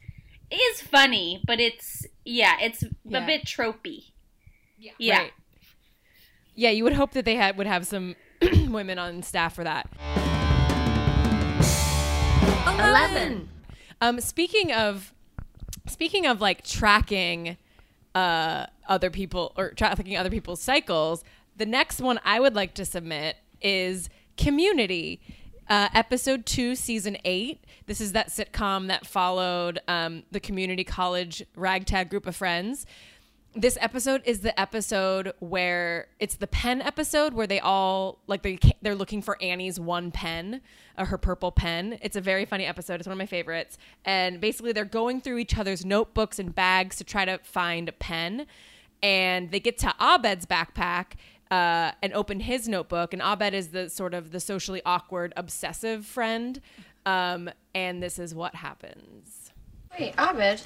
[0.55, 3.23] is funny, but it's yeah, it's Yeah.
[3.23, 4.11] a bit tropey.
[4.99, 5.17] Yeah.
[5.19, 5.31] Right.
[6.55, 8.15] Yeah, you would hope that they had would have some
[8.67, 9.87] women on staff for that.
[12.67, 13.49] Eleven.
[14.01, 15.13] Um, speaking of
[15.87, 17.57] speaking of like tracking
[18.15, 21.23] uh, other people or tracking other people's cycles,
[21.57, 25.21] the next one I would like to submit is Community,
[25.69, 27.63] uh, episode two, season eight.
[27.85, 32.85] This is that sitcom that followed um, the community college ragtag group of friends.
[33.55, 38.57] This episode is the episode where it's the pen episode where they all like they
[38.81, 40.61] they're looking for Annie's one pen,
[40.97, 41.99] uh, her purple pen.
[42.01, 42.99] It's a very funny episode.
[42.99, 43.77] It's one of my favorites.
[44.05, 47.91] And basically, they're going through each other's notebooks and bags to try to find a
[47.91, 48.47] pen.
[49.03, 51.13] And they get to Abed's backpack
[51.53, 53.13] uh, and open his notebook.
[53.13, 56.59] And Abed is the sort of the socially awkward, obsessive friend.
[57.05, 59.51] Um, and this is what happens.
[59.99, 60.63] Wait, Abed,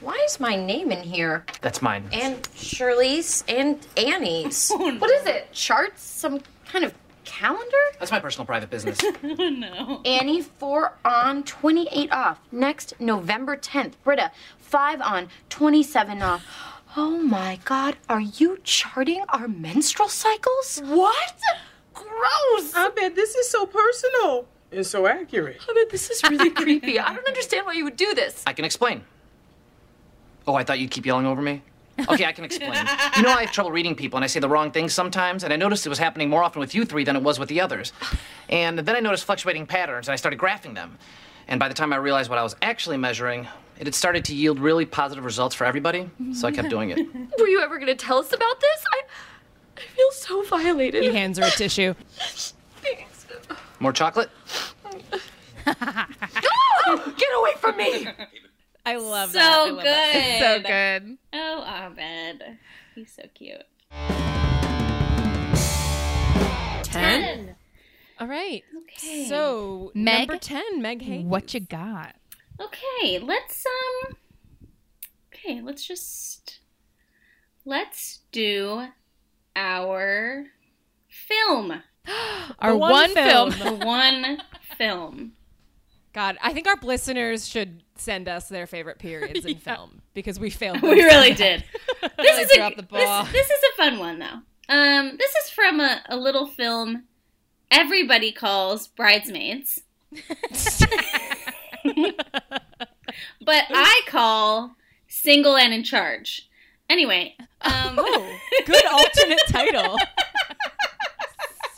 [0.00, 1.44] why is my name in here?
[1.60, 2.08] That's mine.
[2.12, 4.72] And Shirley's and Annie's.
[4.78, 5.52] What is it?
[5.52, 6.02] Charts?
[6.02, 6.94] Some kind of
[7.26, 7.76] calendar?
[7.98, 8.98] That's my personal private business.
[9.22, 10.00] no.
[10.06, 12.40] Annie, four on, 28 off.
[12.50, 13.92] Next, November 10th.
[14.04, 16.77] Britta, five on, 27 off.
[16.96, 20.80] Oh my god, are you charting our menstrual cycles?
[20.84, 21.40] What?
[21.94, 22.74] Gross!
[22.74, 25.60] I bet this is so personal and so accurate.
[25.68, 26.98] I bet this is really creepy.
[26.98, 28.42] I don't understand why you would do this.
[28.46, 29.02] I can explain.
[30.46, 31.62] Oh, I thought you'd keep yelling over me?
[32.08, 32.72] Okay, I can explain.
[33.16, 35.52] you know, I have trouble reading people and I say the wrong things sometimes, and
[35.52, 37.60] I noticed it was happening more often with you three than it was with the
[37.60, 37.92] others.
[38.48, 40.96] And then I noticed fluctuating patterns and I started graphing them.
[41.48, 43.48] And by the time I realized what I was actually measuring,
[43.78, 46.98] it had started to yield really positive results for everybody, so I kept doing it.
[47.38, 48.84] Were you ever going to tell us about this?
[48.92, 49.02] I,
[49.76, 51.04] I feel so violated.
[51.04, 51.94] He hands her a tissue.
[52.82, 53.26] Thanks.
[53.78, 54.30] More chocolate?
[55.64, 55.76] Get
[57.36, 58.08] away from me!
[58.84, 59.52] I love so that.
[59.52, 59.86] I love good.
[59.86, 60.12] that.
[60.14, 61.18] It's so good.
[61.34, 62.58] Oh, Abed.
[62.94, 63.62] He's so cute.
[66.84, 67.54] Ten.
[68.18, 68.64] All right.
[68.84, 69.26] Okay.
[69.28, 70.28] So Meg?
[70.28, 71.24] number ten, Meg Hayes.
[71.24, 72.16] What you got?
[72.60, 74.16] Okay, let's um
[75.34, 76.60] Okay, let's just
[77.64, 78.88] let's do
[79.54, 80.46] our
[81.08, 81.82] film.
[82.58, 83.50] Our one one, film.
[83.50, 84.42] The one
[84.78, 85.32] film.
[86.14, 90.48] God, I think our listeners should send us their favorite periods in film because we
[90.50, 90.80] failed.
[90.82, 91.36] We really that.
[91.36, 91.64] did.
[92.16, 93.24] This is a, the ball.
[93.24, 94.40] This, this is a fun one though.
[94.70, 97.04] Um, this is from a, a little film
[97.70, 99.82] everybody calls Bridesmaids.
[103.40, 104.76] but I call
[105.08, 106.48] Single and in Charge.
[106.90, 108.36] Anyway, um, Oh,
[108.66, 109.98] good alternate title.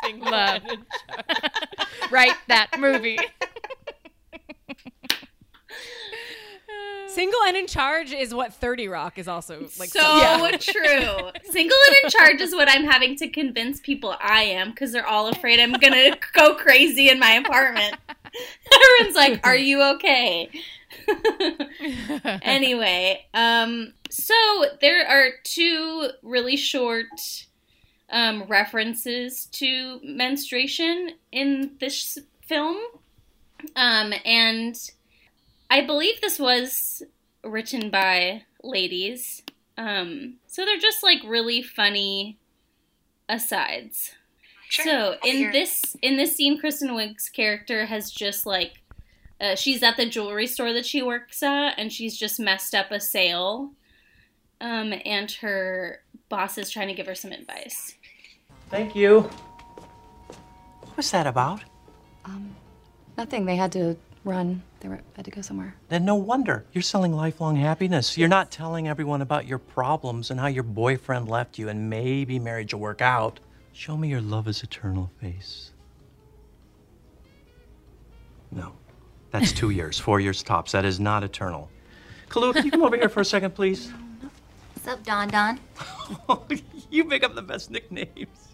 [0.05, 0.63] Single Love.
[0.63, 2.13] And in charge.
[2.13, 3.19] Write that movie.
[7.09, 9.89] Single and in charge is what Thirty Rock is also like.
[9.89, 10.57] so Yeah.
[10.59, 11.31] true.
[11.51, 15.07] Single and in charge is what I'm having to convince people I am because they're
[15.07, 17.97] all afraid I'm gonna go crazy in my apartment.
[18.73, 20.51] Everyone's like, "Are you okay?"
[22.43, 24.35] anyway, um, so
[24.81, 27.07] there are two really short
[28.11, 32.77] um, references to menstruation in this film,
[33.77, 34.77] um, and
[35.71, 37.03] I believe this was
[37.45, 39.43] written by ladies.
[39.79, 42.39] Um, so they're just like really funny
[43.29, 44.13] asides.
[44.71, 48.81] So in this in this scene, Kristen Wiig's character has just like
[49.41, 52.91] uh, she's at the jewelry store that she works at, and she's just messed up
[52.91, 53.73] a sale.
[54.61, 57.95] Um, and her boss is trying to give her some advice.
[58.69, 59.23] Thank you.
[60.83, 61.63] What was that about?
[63.17, 63.45] Nothing.
[63.47, 64.63] They had to run.
[64.81, 65.75] They were had to go somewhere.
[65.89, 66.65] Then no wonder.
[66.73, 68.17] You're selling lifelong happiness.
[68.17, 72.39] You're not telling everyone about your problems and how your boyfriend left you and maybe
[72.39, 73.41] marriage will work out.
[73.81, 75.71] Show me your love is eternal face.
[78.51, 78.75] No.
[79.31, 80.73] That's two years, four years tops.
[80.73, 81.71] That is not eternal.
[82.29, 83.91] Kalu, can you come over here for a second, please?
[84.75, 85.59] What's up, Don Don?
[86.91, 88.49] you make up the best nicknames.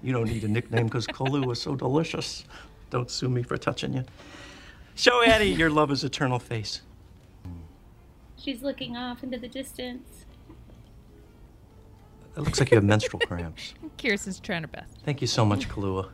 [0.00, 2.44] You don't need a nickname because Kalu was so delicious.
[2.90, 4.04] Don't sue me for touching you.
[4.94, 6.82] Show Eddie your love is eternal face.
[8.36, 10.21] She's looking off into the distance.
[12.36, 13.74] It looks like you have menstrual cramps.
[13.98, 14.98] Kristen's trying her best.
[15.04, 16.10] Thank you so much, Kalua.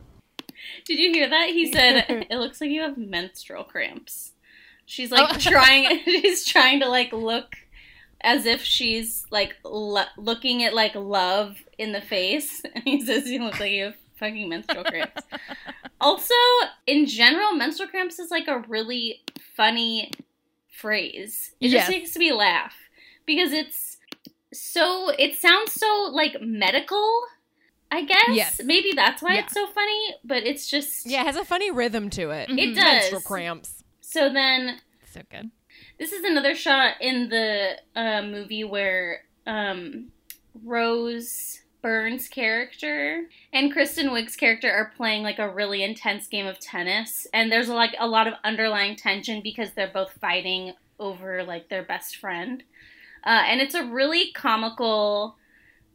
[0.85, 1.49] Did you hear that?
[1.49, 4.33] He said, "It looks like you have menstrual cramps."
[4.85, 5.37] She's like oh.
[5.39, 6.01] trying.
[6.05, 7.55] She's trying to like look
[8.21, 13.29] as if she's like lo- looking at like love in the face, and he says,
[13.29, 15.21] "You look like you have fucking menstrual cramps."
[16.01, 16.33] also,
[16.85, 19.21] in general, menstrual cramps is like a really
[19.55, 20.11] funny
[20.67, 21.53] phrase.
[21.59, 21.87] It Yes.
[21.87, 22.75] just makes me laugh
[23.25, 23.88] because it's
[24.53, 25.09] so.
[25.17, 27.21] It sounds so like medical.
[27.91, 28.61] I guess Yes.
[28.63, 29.39] maybe that's why Yeah.
[29.41, 32.49] it's so funny, but it's just Yeah, it has a funny rhythm to it.
[32.49, 33.23] It Menstrual does.
[33.23, 33.83] cramps.
[34.01, 34.79] So then,
[35.11, 35.49] so good.
[35.97, 40.11] This is another shot in the uh, movie where um,
[40.63, 46.59] Rose Byrne's character and Kristen Wiig's character are playing like a really intense game of
[46.59, 51.69] tennis, and there's like a lot of underlying tension because they're both fighting over like
[51.69, 52.63] their best friend,
[53.25, 55.35] uh, and it's a really comical,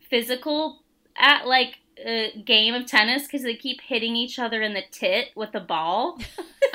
[0.09, 0.83] physical
[1.17, 1.79] at like.
[2.05, 5.61] Uh, game of tennis because they keep hitting each other in the tit with the
[5.61, 6.19] ball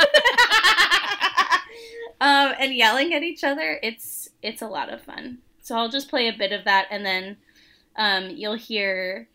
[2.21, 3.79] um, and yelling at each other.
[3.81, 5.39] It's it's a lot of fun.
[5.61, 7.37] So I'll just play a bit of that, and then
[7.95, 9.27] um, you'll hear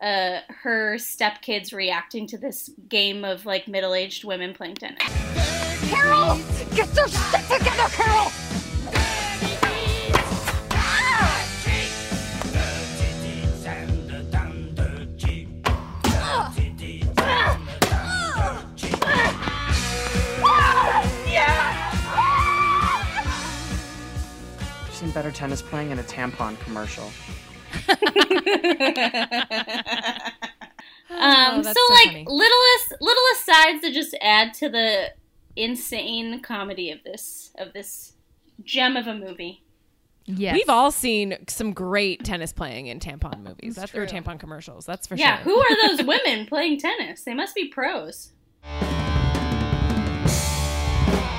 [0.00, 5.02] uh, her stepkids reacting to this game of like middle aged women playing tennis.
[5.88, 6.38] Carol,
[6.74, 8.32] get your shit together, Carol.
[25.06, 27.10] I've better tennis playing in a tampon commercial.
[31.08, 32.24] Um, Oh, so, so like funny.
[32.28, 32.58] little
[33.00, 35.12] little asides to just add to the
[35.54, 38.14] insane comedy of this of this
[38.64, 39.62] gem of a movie.
[40.24, 40.54] Yes.
[40.54, 43.76] We've all seen some great tennis playing in tampon movies.
[43.76, 44.18] That's or true.
[44.18, 44.84] tampon commercials.
[44.84, 45.52] That's for yeah, sure.
[45.52, 47.22] Yeah, who are those women playing tennis?
[47.22, 48.32] They must be pros.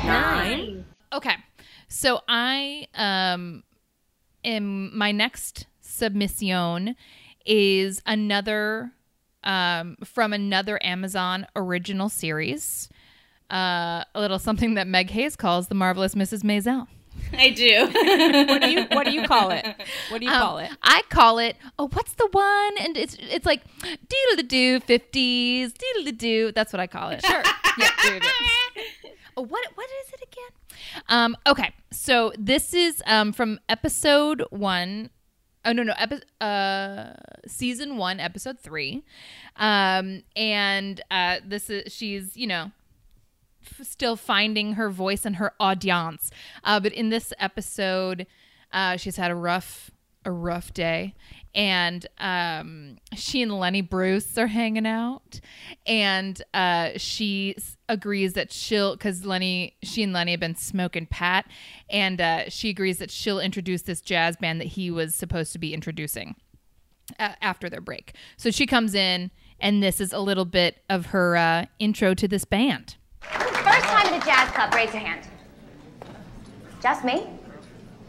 [0.06, 0.86] Nine.
[1.12, 1.36] Okay.
[1.88, 3.64] So I um
[4.44, 6.96] am my next submission
[7.46, 8.92] is another
[9.44, 12.90] um, from another Amazon original series.
[13.50, 16.44] Uh, a little something that Meg Hayes calls the marvelous Mrs.
[16.44, 16.88] Maisel.
[17.34, 17.86] I do.
[18.48, 19.66] what do you What do you call it?
[20.10, 20.70] What do you Um, call it?
[20.84, 21.56] I call it.
[21.80, 22.78] Oh, what's the one?
[22.80, 26.52] And it's it's like doodle doo fifties doodle doo.
[26.54, 27.26] That's what I call it.
[27.26, 27.42] Sure.
[27.78, 27.90] yeah.
[28.04, 28.28] doodle-doo.
[29.38, 30.50] Oh, what what is it again?
[31.10, 31.36] Um.
[31.46, 31.74] Okay.
[31.92, 35.10] So this is um from episode one.
[35.66, 37.14] Oh no no epi- uh
[37.46, 39.04] season one episode three,
[39.58, 42.72] um and uh this is she's you know
[43.66, 46.32] f- still finding her voice and her audience.
[46.64, 48.28] Uh, but in this episode,
[48.72, 49.92] uh, she's had a rough
[50.26, 51.16] a rough day,
[51.56, 55.40] and um, she and Lenny Bruce are hanging out,
[55.86, 61.06] and uh, she s- agrees that she'll because Lenny she and Lenny have been smoking
[61.06, 61.46] pat,
[61.90, 65.60] and uh, she agrees that she'll introduce this jazz band that he was supposed to
[65.60, 66.36] be introducing
[67.20, 68.14] uh, after their break.
[68.36, 72.28] So she comes in, and this is a little bit of her uh, intro to
[72.28, 72.98] this band.
[73.22, 75.26] First time at a jazz club, raise your hand.
[76.82, 77.28] Just me?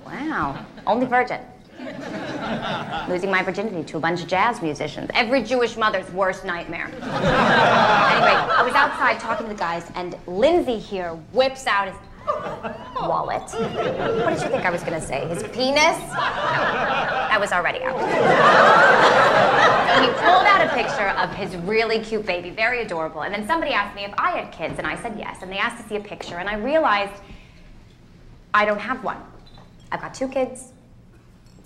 [0.05, 0.65] Wow.
[0.87, 1.41] Only virgin.
[3.09, 5.11] Losing my virginity to a bunch of jazz musicians.
[5.15, 6.87] Every Jewish mother's worst nightmare.
[6.93, 11.97] anyway, I was outside talking to the guys, and Lindsay here whips out his
[13.01, 13.43] wallet.
[13.43, 15.27] What did you think I was gonna say?
[15.29, 15.99] His penis?
[15.99, 17.99] No, I was already out.
[19.89, 23.23] So he pulled out a picture of his really cute baby, very adorable.
[23.23, 25.43] And then somebody asked me if I had kids, and I said yes.
[25.43, 27.15] And they asked to see a picture, and I realized
[28.53, 29.19] I don't have one.
[29.91, 30.73] I've got two kids,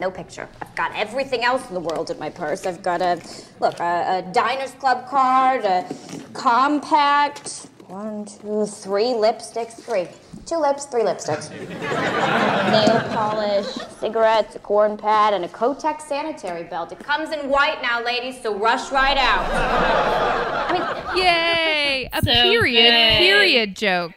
[0.03, 0.49] no picture.
[0.61, 2.67] I've got everything else in the world in my purse.
[2.67, 3.23] I've got a
[3.61, 5.87] look, a, a Diners Club card, a
[6.35, 10.09] compact, one, two, three lipsticks, three,
[10.45, 11.51] two lips, three lipsticks,
[12.73, 13.67] nail polish,
[14.01, 16.91] cigarettes, a corn pad, and a Kotex sanitary belt.
[16.91, 19.47] It comes in white now, ladies, so rush right out.
[20.69, 22.09] I mean, Yay!
[22.13, 23.19] A So period, good.
[23.19, 24.15] period joke.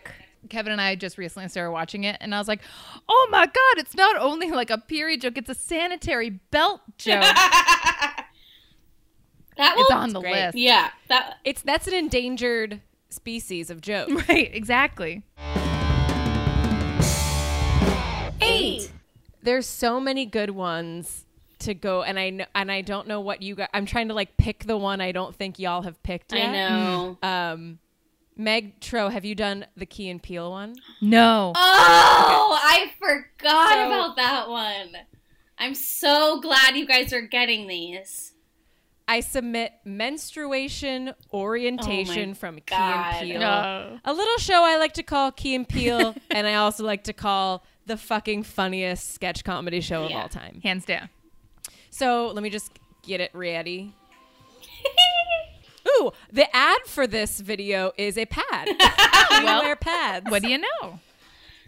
[0.49, 2.61] Kevin and I just recently started watching it, and I was like,
[3.07, 3.77] "Oh my god!
[3.77, 7.23] It's not only like a period joke; it's a sanitary belt joke."
[9.57, 10.33] That it's on the Great.
[10.33, 10.57] list.
[10.57, 14.09] Yeah, that It's that's an endangered species of joke.
[14.27, 14.53] Right?
[14.53, 15.23] Exactly.
[18.41, 18.91] Eight.
[19.41, 21.25] There's so many good ones
[21.59, 23.69] to go, and I know, and I don't know what you got.
[23.73, 27.17] I'm trying to like pick the one I don't think y'all have picked I know.
[27.23, 27.79] Um,
[28.37, 30.75] Meg Tro, have you done the Key and Peele one?
[31.01, 31.53] No.
[31.55, 34.97] Oh, I forgot So- about that one.
[35.57, 38.33] I'm so glad you guys are getting these.
[39.07, 43.15] I submit menstruation orientation Oh my from Key God.
[43.15, 43.39] and Peele.
[43.39, 43.99] No.
[44.03, 47.13] A little show I like to call Key and Peele, and I also like to
[47.13, 50.59] call the fucking funniest sketch comedy show of all time.
[50.63, 51.07] Hands down.
[51.91, 52.71] So let me just
[53.03, 53.93] get it ready.
[55.99, 58.67] Ooh, the ad for this video is a pad.
[58.67, 60.29] we Well, wear pads.
[60.29, 60.99] What do you know?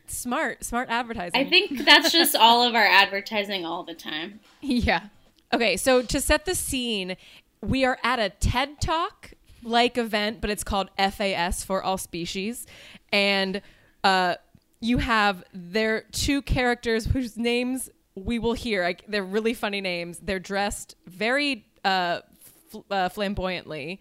[0.08, 1.40] Smart, smart advertising.
[1.40, 4.40] I think that's just all of our advertising all the time.
[4.62, 5.08] Yeah.
[5.54, 7.18] Okay, so to set the scene,
[7.62, 12.66] we are at a TED Talk like event, but it's called FAS for all species.
[13.12, 13.62] And
[14.04, 14.36] uh,
[14.80, 18.84] you have their two characters whose names we will hear.
[18.84, 20.20] I, they're really funny names.
[20.20, 22.22] They're dressed very uh,
[22.70, 24.00] fl- uh, flamboyantly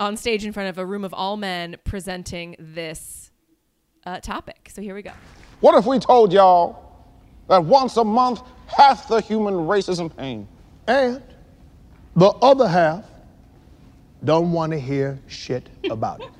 [0.00, 3.30] on stage in front of a room of all men presenting this
[4.04, 4.70] uh, topic.
[4.72, 5.12] So here we go.
[5.60, 7.06] What if we told y'all
[7.48, 10.48] that once a month half the human race is in pain?
[10.88, 11.22] And
[12.16, 13.04] the other half
[14.24, 16.30] don't want to hear shit about it.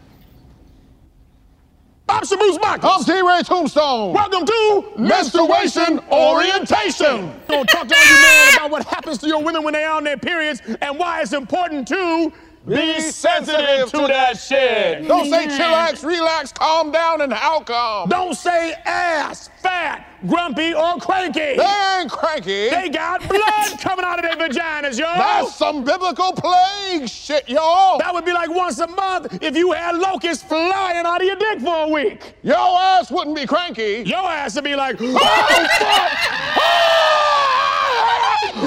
[2.13, 3.09] I'm Shaboose Michaels.
[3.09, 3.27] I'm T.
[3.27, 4.13] Ray Tombstone.
[4.13, 7.33] Welcome to Menstruation Orientation.
[7.49, 9.97] Gonna talk to all you men about what happens to your women when they are
[9.97, 12.31] on their periods and why it's important to
[12.69, 15.09] Be sensitive to that shit.
[15.09, 18.11] Don't say chillax, relax, calm down, and how come?
[18.11, 21.57] Don't say ass, fat, grumpy, or cranky.
[21.57, 22.71] They ain't cranky.
[22.71, 25.17] They got blood coming out of their vaginas, y'all.
[25.17, 27.99] That's some biblical plague shit, y'all.
[27.99, 31.37] That would be like once a month if you had locusts flying out of your
[31.37, 32.35] dick for a week.
[32.43, 34.03] Your ass wouldn't be cranky.
[34.07, 36.73] Your ass would be like, oh, fuck!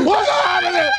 [0.06, 0.92] What's happening?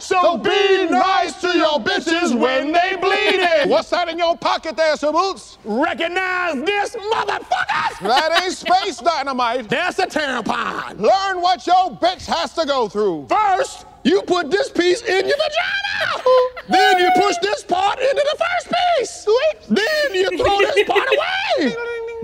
[0.00, 3.68] So be nice to your bitches when they bleeding.
[3.68, 5.58] What's that in your pocket there, Boots?
[5.62, 8.00] Recognize this, motherfuckers!
[8.00, 9.68] That ain't space dynamite.
[9.68, 10.98] That's a tampon.
[11.00, 13.26] Learn what your bitch has to go through.
[13.28, 16.24] First, you put this piece in your vagina.
[16.70, 19.26] then you push this part into the first piece.
[19.68, 21.08] Then you throw this part
[21.60, 21.74] away.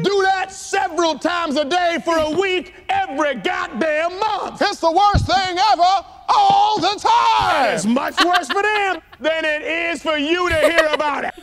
[0.02, 4.62] Do that several times a day for a week, every goddamn month.
[4.62, 7.74] It's the worst thing ever all the time.
[7.74, 11.34] It's much worse for them than it is for you to hear about it.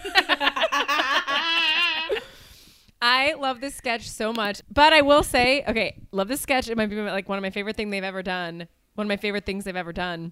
[3.06, 6.70] I love this sketch so much, but I will say, okay, love this sketch.
[6.70, 8.68] It might be like one of my favorite things they've ever done.
[8.96, 10.32] One of my favorite things they've ever done.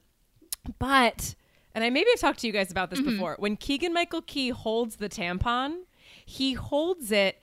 [0.80, 1.36] But,
[1.76, 3.10] and I maybe I've talked to you guys about this Mm-hmm.
[3.12, 3.36] before.
[3.40, 5.80] When Keegan Michael Key holds the tampon,
[6.26, 7.42] he holds it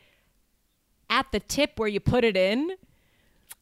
[1.11, 2.73] at the tip where you put it in,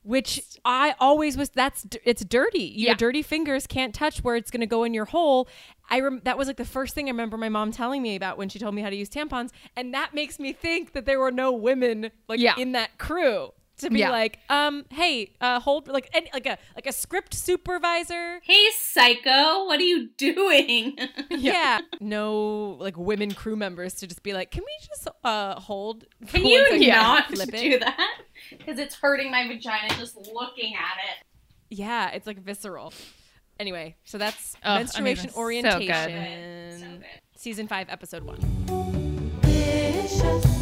[0.06, 1.48] which I always was.
[1.50, 2.62] That's it's dirty.
[2.76, 2.94] Your Yeah.
[2.94, 5.48] dirty fingers can't touch where it's going to go in your hole.
[5.90, 8.38] I rem- that was like the first thing I remember my mom telling me about
[8.38, 11.18] when she told me how to use tampons, and that makes me think that there
[11.20, 12.54] were no women like Yeah.
[12.56, 14.10] in that crew to be Yeah.
[14.10, 18.40] like, um, hey, uh, hold like any, like a like a script supervisor.
[18.42, 20.96] Hey, psycho, what are you doing?
[21.30, 21.80] Yeah.
[22.00, 26.04] no like women crew members to just be like, can we just uh hold?
[26.28, 28.18] Can you second and not flip it?" do that?
[28.50, 31.26] Because it's hurting my vagina just looking at it.
[31.68, 32.92] Yeah, it's like visceral.
[33.58, 35.30] Anyway, so that's Oh, menstruation amazing.
[35.30, 36.90] So orientation.
[37.00, 37.04] good.
[37.36, 38.38] Season five, episode one.
[39.44, 40.55] We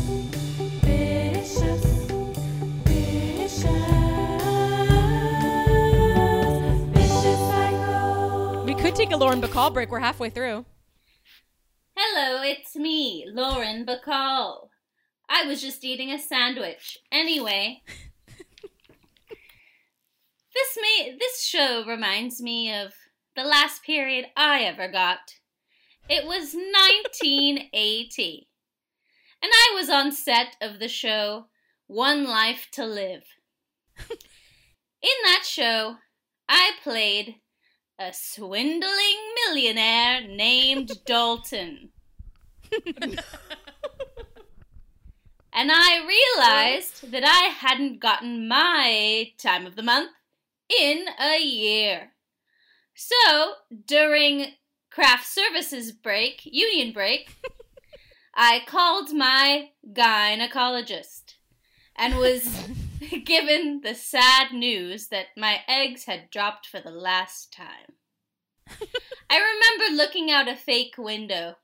[8.84, 9.90] could take a Lauren Bacall break.
[9.90, 10.66] We're halfway through.
[11.96, 14.68] Hello, it's me, Lauren Bacall.
[15.26, 16.98] I was just eating a sandwich.
[17.10, 17.80] Anyway,
[20.54, 22.92] this may this show reminds me of
[23.34, 25.36] the last period I ever got.
[26.10, 28.48] It was 1980.
[29.42, 31.46] And I was on set of the show
[31.86, 33.24] One Life to Live.
[34.10, 35.96] In that show,
[36.50, 37.36] I played
[37.98, 41.90] a swindling millionaire named Dalton.
[45.52, 46.00] and I
[46.36, 50.10] realized that I hadn't gotten my time of the month
[50.68, 52.10] in a year.
[52.94, 53.54] So,
[53.86, 54.54] during
[54.90, 57.36] craft services break, union break,
[58.34, 61.34] I called my gynecologist
[61.96, 62.48] and was
[63.24, 67.94] given the sad news that my eggs had dropped for the last time.
[69.30, 71.56] I remember looking out a fake window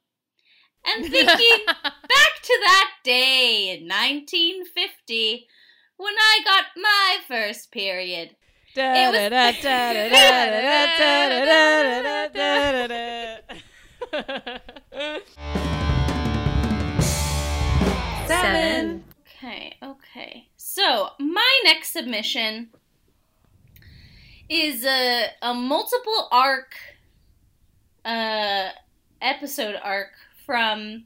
[0.87, 5.47] and thinking back to that day in 1950
[5.97, 8.37] when I got my first period.
[8.75, 9.15] It
[18.27, 19.05] Seven.
[19.27, 19.77] Okay,
[20.11, 20.49] okay.
[20.57, 22.71] So, my next submission
[24.49, 26.75] is a, a multiple arc
[28.05, 28.71] uh,
[29.21, 30.09] episode arc
[30.47, 31.05] from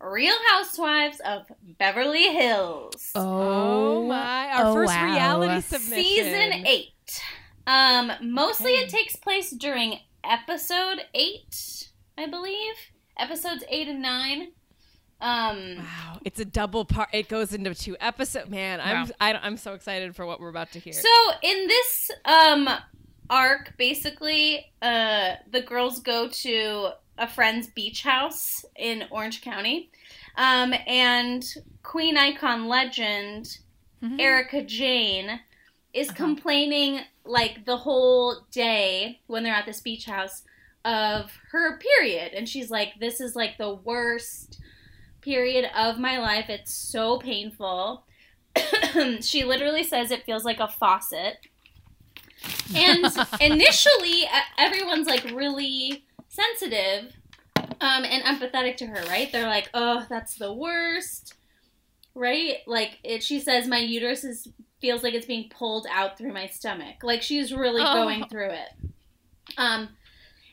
[0.00, 1.46] Real Housewives of
[1.78, 3.10] Beverly Hills.
[3.14, 4.48] Oh my!
[4.50, 5.12] Our Oh, first wow.
[5.14, 6.04] reality submission.
[6.04, 6.88] Season 8.
[7.66, 11.88] Um mostly it takes place during episode 8,
[12.18, 12.74] I believe.
[13.18, 14.48] Episodes 8 and 9.
[15.20, 17.08] Um Wow, it's a double part.
[17.12, 18.50] It goes into two episodes.
[18.50, 19.12] Man, I'm Wow.
[19.20, 20.92] I, I'm so excited for what we're about to hear.
[20.92, 21.08] So
[21.42, 22.68] in this um
[23.30, 29.90] arc, basically, uh the girls go to a friend's beach house in Orange County.
[30.36, 31.44] Um and
[31.82, 33.58] Queen Icon legend
[34.18, 35.40] Erika Jayne
[35.94, 40.42] is complaining like the whole day when they're at this beach house
[40.84, 44.60] of her period and she's like this is like the worst
[45.24, 48.04] period of my life it's so painful.
[49.20, 51.38] She literally says it feels like a faucet.
[52.74, 53.04] And
[53.40, 54.24] initially
[54.58, 57.12] everyone's like really sensitive
[57.80, 59.30] um, and empathetic to her right?
[59.32, 61.34] They're like oh that's the worst
[62.14, 62.58] right?
[62.66, 64.48] Like it she says my uterus is
[64.80, 66.96] feels like it's being pulled out through my stomach.
[67.02, 67.94] Like she's really Oh.
[67.94, 68.68] going through it.
[69.58, 69.88] Um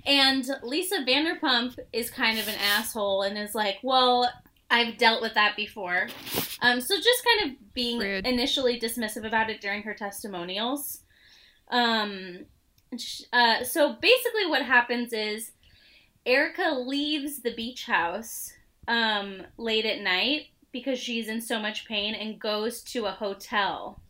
[0.05, 4.27] and lisa vanderpump is kind of an asshole and is like well
[4.71, 6.07] i've dealt with that before.
[6.61, 8.25] Um so just kind of being Rude.
[8.25, 11.01] initially dismissive about it during her testimonials.
[11.69, 12.45] Um
[13.31, 15.51] uh so basically what happens is
[16.25, 18.51] erika leaves the beach house
[18.87, 24.01] um late at night because she's in so much pain and goes to a hotel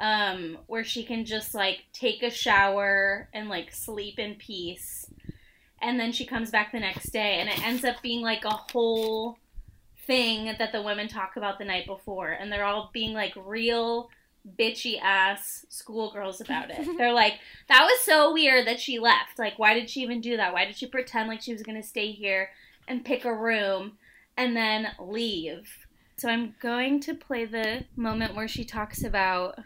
[0.00, 5.06] um where she can just like take a shower and like sleep in peace.
[5.80, 8.50] And then she comes back the next day and it ends up being like a
[8.50, 9.38] whole
[10.06, 14.10] thing that the women talk about the night before and they're all being like real
[14.58, 17.34] bitchy ass schoolgirls about it they're like
[17.68, 20.64] that was so weird that she left like why did she even do that why
[20.64, 22.50] did she pretend like she was going to stay here
[22.88, 23.92] and pick a room
[24.36, 25.86] and then leave
[26.16, 29.56] so i'm going to play the moment where she talks about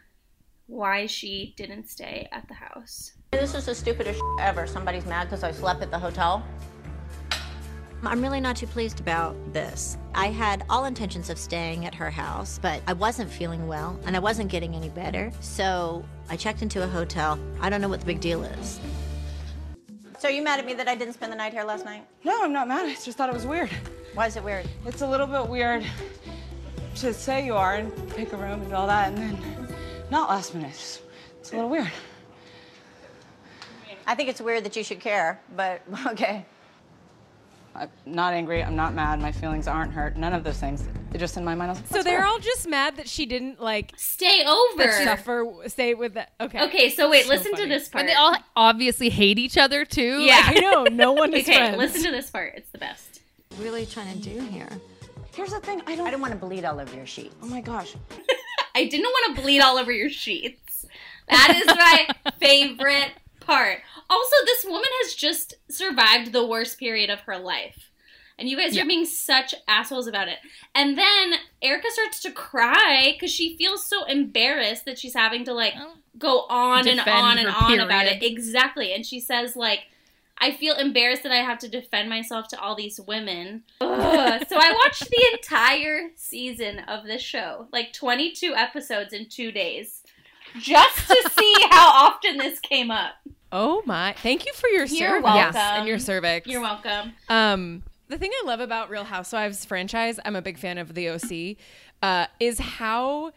[0.66, 3.12] why she didn't stay at the house.
[3.30, 4.66] This is the stupidest ever.
[4.66, 6.44] Somebody's mad because I slept at the hotel.
[8.08, 9.98] I'm really not too pleased about this.
[10.14, 14.16] I had all intentions of staying at her house, but I wasn't feeling well and
[14.16, 15.32] I wasn't getting any better.
[15.40, 17.38] So I checked into a hotel.
[17.60, 18.80] I don't know what the big deal is.
[20.18, 22.06] So are you mad at me that I didn't spend the night here last night?
[22.24, 22.86] No, I'm not mad.
[22.86, 23.70] I just thought it was weird.
[24.14, 24.66] Why is it weird?
[24.86, 25.84] It's a little bit weird
[26.96, 29.74] to say you are and pick a room and all that, and then
[30.10, 30.70] not last minute.
[30.70, 31.02] It's,
[31.40, 31.90] it's a little weird.
[34.06, 36.46] I think it's weird that you should care, but okay.
[37.76, 38.62] I'm not angry.
[38.62, 39.20] I'm not mad.
[39.20, 40.16] My feelings aren't hurt.
[40.16, 40.84] None of those things.
[41.12, 41.70] It just in my mind.
[41.70, 44.90] I was like, So they're weird." all just mad that she didn't like stay over.
[44.92, 46.32] Suffer, stay with that.
[46.40, 46.64] Okay.
[46.64, 48.00] Okay, so wait, So listen to this part.
[48.00, 50.20] And they all obviously hate each other too.
[50.20, 50.36] Yeah.
[50.46, 50.84] Like- I know.
[50.84, 51.76] No one is okay, friends.
[51.78, 52.54] listen to this part.
[52.56, 53.20] It's the best.
[53.58, 54.68] Really trying to do here?
[55.34, 55.82] Here's the thing.
[55.86, 56.06] I don't.
[56.06, 57.34] I don't want to bleed all over your sheets.
[57.42, 57.94] Oh my gosh.
[58.74, 60.86] I didn't want to bleed all over your sheets.
[61.28, 63.10] That is my favorite
[63.46, 63.78] part.
[64.10, 67.90] Also, this woman has just survived the worst period of her life.
[68.38, 68.82] And you guys Yeah.
[68.82, 70.38] are being such assholes about it.
[70.74, 75.54] And then Erika starts to cry because she feels so embarrassed that she's having to
[75.54, 75.72] like
[76.18, 78.22] go on and on and on about it.
[78.22, 78.92] Exactly.
[78.92, 79.84] And she says like
[80.38, 83.62] I feel embarrassed that I have to defend myself to all these women.
[83.80, 90.02] So I watched the entire season of this show, like 22 episodes in two days,
[90.58, 93.14] just to see how often this came up.
[93.52, 94.14] Oh my!
[94.14, 95.56] Thank you for your You're service welcome.
[95.60, 96.46] and your cervix.
[96.46, 97.12] You're welcome.
[97.28, 101.08] Um, the thing I love about Real Housewives franchise, I'm a big fan of the
[101.10, 101.56] OC,
[102.02, 103.32] uh, is how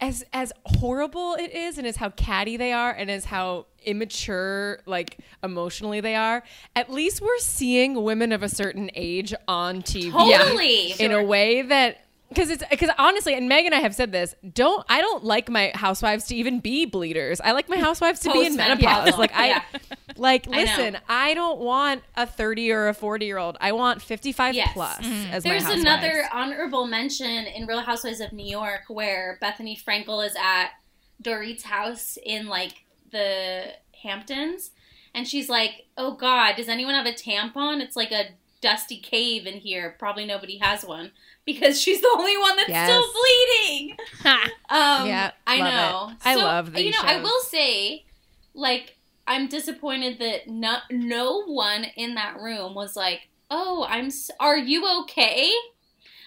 [0.00, 4.80] as as horrible it is, and as how catty they are, and as how immature,
[4.86, 6.42] like emotionally they are.
[6.74, 10.92] At least we're seeing women of a certain age on TV, Totally.
[10.98, 11.98] in a way that.
[12.34, 14.34] Because it's because honestly, and Meg and I have said this.
[14.54, 17.40] Don't I don't like my housewives to even be bleeders.
[17.40, 19.18] I like my housewives to be in menopause.
[19.18, 19.62] Like I, Yeah.
[20.16, 23.56] like listen, I don't want a 30 or a 40 year old.
[23.60, 24.70] I want 55 Yes.
[24.72, 25.30] plus Mhm.
[25.32, 30.34] as There's another honorable mention in Real Housewives of New York where Bethenny Frankel is
[30.36, 30.70] at
[31.22, 34.70] Dorit's house in like the Hamptons,
[35.14, 37.80] and she's like, "Oh God, does anyone have a tampon?
[37.80, 38.30] It's like a
[38.60, 39.94] dusty cave in here.
[39.98, 41.12] Probably nobody has one."
[41.44, 42.88] Because she's the only one that's Yes.
[42.88, 43.96] still bleeding.
[44.70, 46.12] Um, Yeah, I know.
[46.24, 48.04] I love You these know, I will say,
[48.54, 54.06] like, I'm disappointed that no no one in that room was like, "Oh, I'm.
[54.06, 55.50] s- Are you okay?"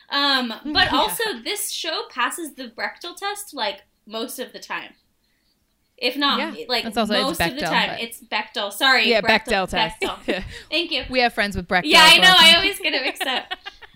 [0.09, 0.97] Um, but Yeah.
[0.97, 4.93] also this show passes the Brechtel test like most of the time.
[5.97, 6.65] If not, Yeah.
[6.67, 8.71] like also- most of the time, but- it's Bechdel.
[8.71, 10.01] Sorry, Yeah, Brechtel- Bechdel test.
[10.01, 10.43] Bechdel.
[10.69, 11.03] Thank you.
[11.09, 11.83] We have friends with Bechdel.
[11.85, 12.33] Yeah, I know.
[12.37, 13.45] I always get it mixed up.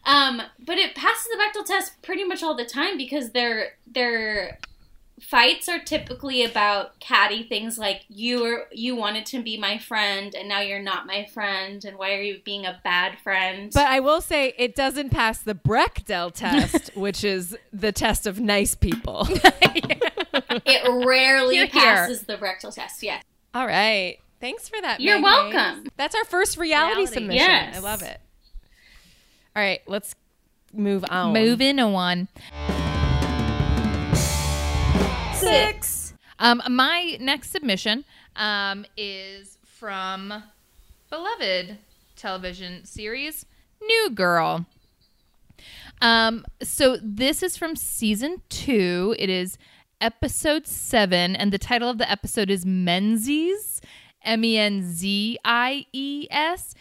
[0.06, 4.60] Um, but it passes the Bechdel test pretty much all the time because their their
[5.22, 10.34] fights are typically about catty things like you were you wanted to be my friend
[10.34, 13.72] and now you're not my friend and why are you being a bad friend?
[13.74, 18.40] But I will say it doesn't pass the Bechdel test, which is the test of
[18.40, 19.28] nice people.
[20.66, 21.82] it rarely Here, here.
[21.82, 23.04] passes the Bechdel test.
[23.04, 23.24] Yes.
[23.54, 24.18] All right.
[24.40, 25.02] Thanks for that.
[25.02, 25.82] You're Meg welcome.
[25.84, 25.92] Hayes.
[25.98, 27.14] That's our first reality, Reality.
[27.14, 27.46] submission.
[27.46, 27.76] Yes.
[27.76, 28.22] I love it.
[29.56, 30.16] All right, let's
[30.74, 31.34] move on.
[31.34, 32.28] Moving on.
[35.36, 36.14] Six.
[36.38, 40.44] Um, my next submission um, is from
[41.10, 41.78] beloved
[42.16, 43.46] television series
[43.82, 44.66] New Girl.
[46.02, 49.16] Um, so this is from season two.
[49.20, 49.58] It is
[50.00, 53.82] episode seven, and the title of the episode is Menzies,
[54.24, 56.74] M E N Z I E S.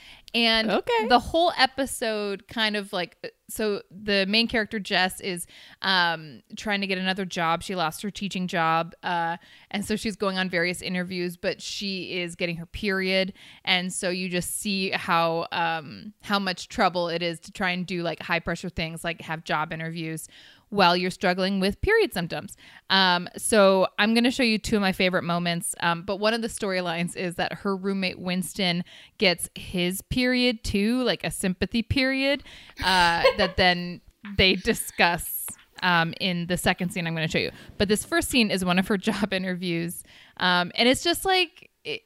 [0.44, 1.08] And Okay.
[1.08, 3.16] the whole episode kind of like
[3.50, 5.46] so the main character Jess is
[5.82, 7.62] um trying to get another job.
[7.62, 8.94] She lost her teaching job.
[9.02, 9.36] Uh
[9.70, 13.32] and so she's going on various interviews, but she is getting her period.
[13.64, 17.86] And so you just see how um how much trouble it is to try and
[17.86, 20.28] do like high pressure things like have job interviews
[20.70, 22.56] while you're struggling with period symptoms.
[22.90, 25.74] Um, so I'm going to show you two of my favorite moments.
[25.80, 28.84] Um, but one of the storylines is that her roommate Winston
[29.18, 32.42] gets his period too, like a sympathy period,
[32.80, 34.00] uh, that then
[34.36, 35.46] they discuss
[35.82, 37.50] um, in the second scene I'm going to show you.
[37.78, 40.02] But this first scene is one of her job interviews.
[40.38, 42.02] Um, and it's just like, it,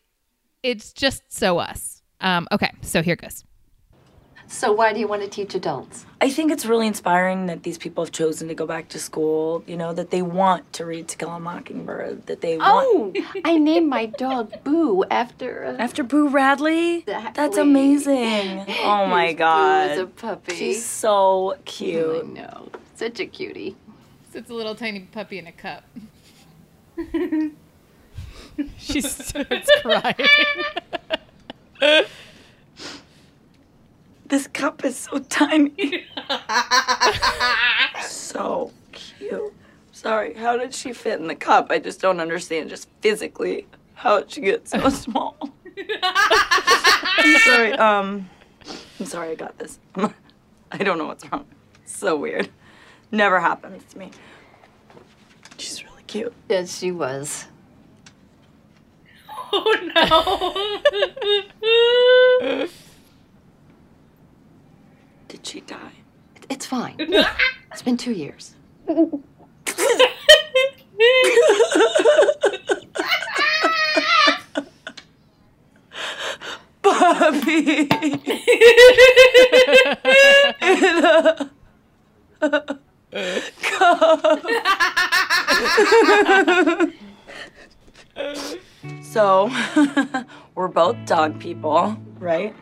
[0.63, 2.03] it's just so us.
[2.21, 3.45] Um, okay, so here goes.
[4.53, 6.05] So why do you want to teach adults?
[6.21, 9.65] I think it's really inspiring that these people have chosen to go back to school,
[9.67, 13.17] you know, that they want to read To Kill a Mockingbird, that they want.
[13.17, 17.01] Oh, I named my dog Boo after a After Boo Radley?
[17.07, 18.67] That's amazing.
[18.83, 19.91] Oh my Yes, Boo god.
[19.93, 20.55] is a puppy.
[20.55, 22.25] She's so cute.
[22.25, 22.69] I know.
[22.95, 23.75] Such a cutie.
[24.33, 25.85] So it's a little tiny puppy in a cup.
[28.77, 30.15] she starts crying.
[34.33, 36.07] This cup is so tiny.
[38.07, 39.53] so cute.
[39.93, 41.67] Sorry, how did she fit in the cup?
[41.69, 45.37] I just don't understand, just physically, how did she get so small?
[45.93, 48.31] I'm sorry, um,
[48.99, 49.79] I'm sorry I got this.
[49.97, 51.45] I don't know what's wrong.
[51.85, 52.49] so weird.
[53.11, 54.13] Never happens to me.
[55.59, 56.33] She's really cute.
[56.49, 57.49] Yes, she was.
[59.53, 60.73] Oh
[62.41, 62.69] no.
[65.43, 65.93] Did she die?
[66.49, 66.95] It's fine.
[67.73, 68.55] it's been two years.
[76.83, 77.89] Bobby!
[80.63, 81.51] In a
[83.63, 84.47] cup.
[89.13, 89.51] So,
[90.55, 92.55] we're both dog people, right?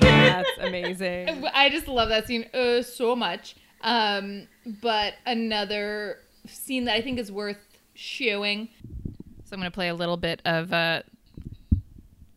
[0.00, 1.44] That's amazing.
[1.54, 3.54] I just love that scene uh, so much.
[3.82, 4.48] Um,
[4.82, 7.58] but another scene that I think is worth
[7.94, 8.68] showing.
[9.44, 11.02] So I'm going to play a little bit of uh,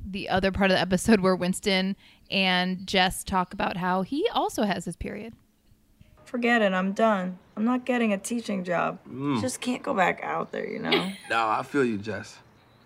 [0.06, 1.96] the other part of the episode where Winston
[2.30, 5.34] and Jess talk about how he also has his period.
[6.30, 7.40] Forget it, I'm done.
[7.58, 9.00] I'm not getting a teaching job.
[9.12, 9.42] Mm.
[9.42, 10.92] Just can't go back out there, you know?
[11.32, 12.38] No, I feel you, Jess.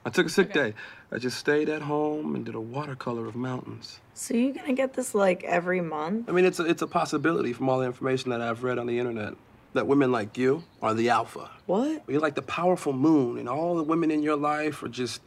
[0.06, 0.74] I took a sick day.
[1.12, 4.00] I just stayed at home and did a watercolor of mountains.
[4.14, 6.30] So you're gonna get this like every month?
[6.30, 8.88] I mean, it's a, it's a possibility from all the information that I've read on
[8.88, 9.34] the internet
[9.74, 11.50] that women like you are the alpha.
[11.66, 12.04] What?
[12.08, 15.22] You're like the powerful moon, and all the women in your life are just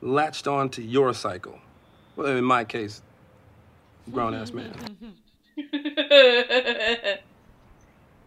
[0.00, 1.58] latched on to your cycle.
[2.14, 3.02] Well, in my case,
[4.12, 4.72] grown ass man.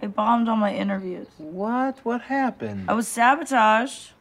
[0.01, 1.27] I bombed all my interviews.
[1.37, 1.99] What?
[2.03, 2.89] What happened?
[2.89, 4.11] I was sabotaged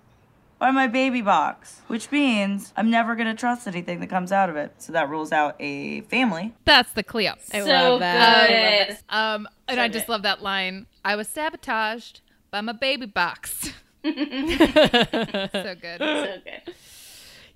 [0.59, 4.57] by my baby box, which means I'm never gonna trust anything that comes out of
[4.57, 4.73] it.
[4.79, 6.53] So that rules out a family.
[6.65, 7.35] That's the Cleo.
[7.53, 8.89] I so love that.
[8.89, 8.99] good.
[9.09, 10.13] Um, and So I just good.
[10.13, 10.87] love that line.
[11.05, 13.71] I was sabotaged by my baby box.
[14.05, 15.99] so good.
[15.99, 16.63] So good.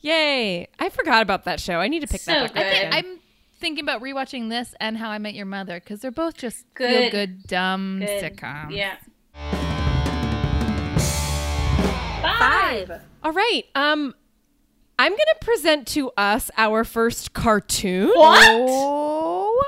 [0.01, 0.67] Yay!
[0.81, 1.79] I forgot about that show.
[1.79, 2.73] I need to pick So that back up.
[2.73, 2.89] good.
[2.89, 3.19] again.
[3.63, 6.67] I'm thinking about rewatching this and How I Met Your Mother because they're both just
[6.77, 7.13] feel Good.
[7.13, 8.37] good, dumb Good.
[8.37, 8.75] sitcoms.
[8.75, 8.97] Yeah.
[12.23, 13.03] Five.
[13.23, 13.63] All right.
[13.77, 14.17] Um,
[14.99, 18.11] I'm gonna present to us our first cartoon.
[18.17, 19.63] Oh.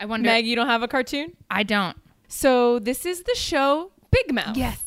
[0.00, 0.28] I wonder.
[0.28, 1.36] Meg, you don't have a cartoon?
[1.48, 1.96] I don't.
[2.26, 4.56] So this is the show Big Mouth.
[4.56, 4.82] Yes.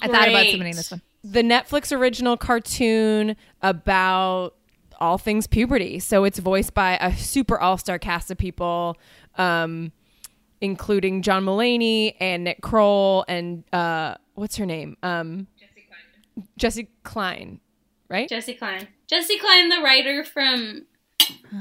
[0.00, 0.52] I thought about Great.
[0.52, 1.02] submitting this one.
[1.22, 4.54] The Netflix original cartoon about
[5.04, 5.98] all things puberty.
[5.98, 8.96] So it's voiced by a super all-star cast of people,
[9.36, 9.92] um,
[10.60, 14.96] including John Mulaney and Nick Kroll and uh, what's her name?
[15.02, 15.46] Um,
[16.58, 17.60] Jessi Klein,
[18.08, 18.28] right?
[18.28, 18.88] Jessi Klein.
[19.12, 20.86] Jessi Klein, the writer from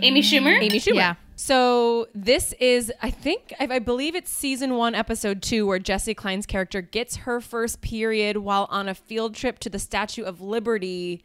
[0.01, 0.57] Amy Schumer.
[0.59, 0.95] Amy Schumer.
[0.95, 1.15] Yeah.
[1.35, 6.15] So this is, I think, I, I believe it's season one, episode two, where Jessi
[6.15, 10.41] Klein's character gets her first period while on a field trip to the Statue of
[10.41, 11.23] Liberty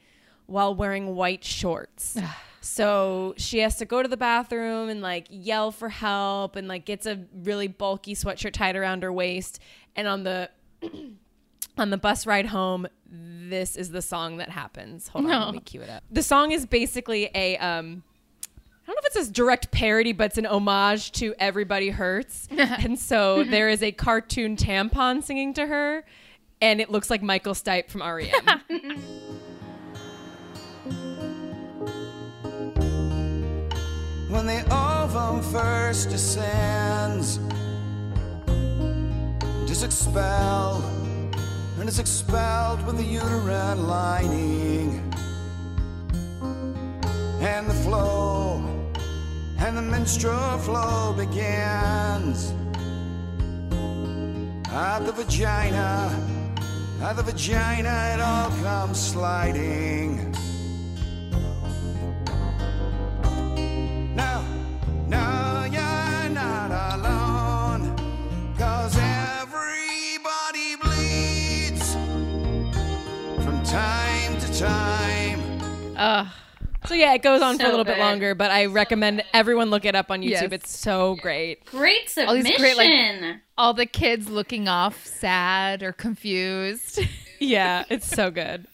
[0.48, 2.18] while wearing white shorts.
[2.60, 6.84] so she has to go to the bathroom and like yell for help and like
[6.84, 9.60] gets a really bulky sweatshirt tied around her waist.
[9.94, 10.50] And on the
[11.78, 15.08] on the bus ride home, this is the song that happens.
[15.08, 15.44] Hold on, No.
[15.46, 16.02] let me cue it up.
[16.10, 18.02] The song is basically a um
[18.44, 22.48] I don't know if it's a direct parody, but it's an homage to Everybody Hurts.
[22.56, 26.04] and so there is a cartoon tampon singing to her,
[26.62, 28.62] and it looks like Michael Stipe from REM.
[34.28, 37.38] when the ovum first descends.
[39.64, 40.84] It is expelled,
[41.78, 45.02] and is expelled with the uterine lining.
[47.40, 48.62] And the flow,
[49.58, 52.52] and the menstrual flow begins.
[54.70, 56.10] At the vagina,
[57.02, 60.37] at the vagina, it all comes sliding.
[76.88, 79.68] So yeah, it goes on for a So little bit longer, but I recommend everyone
[79.68, 80.30] look it up on YouTube.
[80.30, 80.52] Yes.
[80.52, 81.62] It's so great.
[81.66, 82.44] Great All submission.
[82.44, 87.00] these great, like, all the kids looking off sad or confused.
[87.40, 88.66] Yeah, it's so good.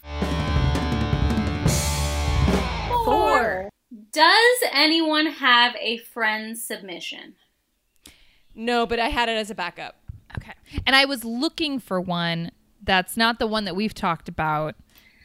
[3.05, 3.69] Four.
[4.11, 7.35] Does anyone have a friend submission?
[8.55, 9.97] No, but I had it as a backup.
[10.39, 10.55] Okay.
[10.87, 12.53] And I was looking for one
[12.83, 14.77] That's not the one that we've talked about,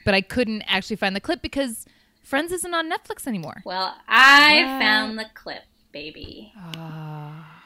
[0.03, 1.85] but I couldn't actually find the clip because
[2.29, 3.63] Friends isn't on Netflix anymore.
[3.65, 4.79] Well, I What?
[4.79, 6.53] found the clip, baby.
[6.55, 7.61] Ah.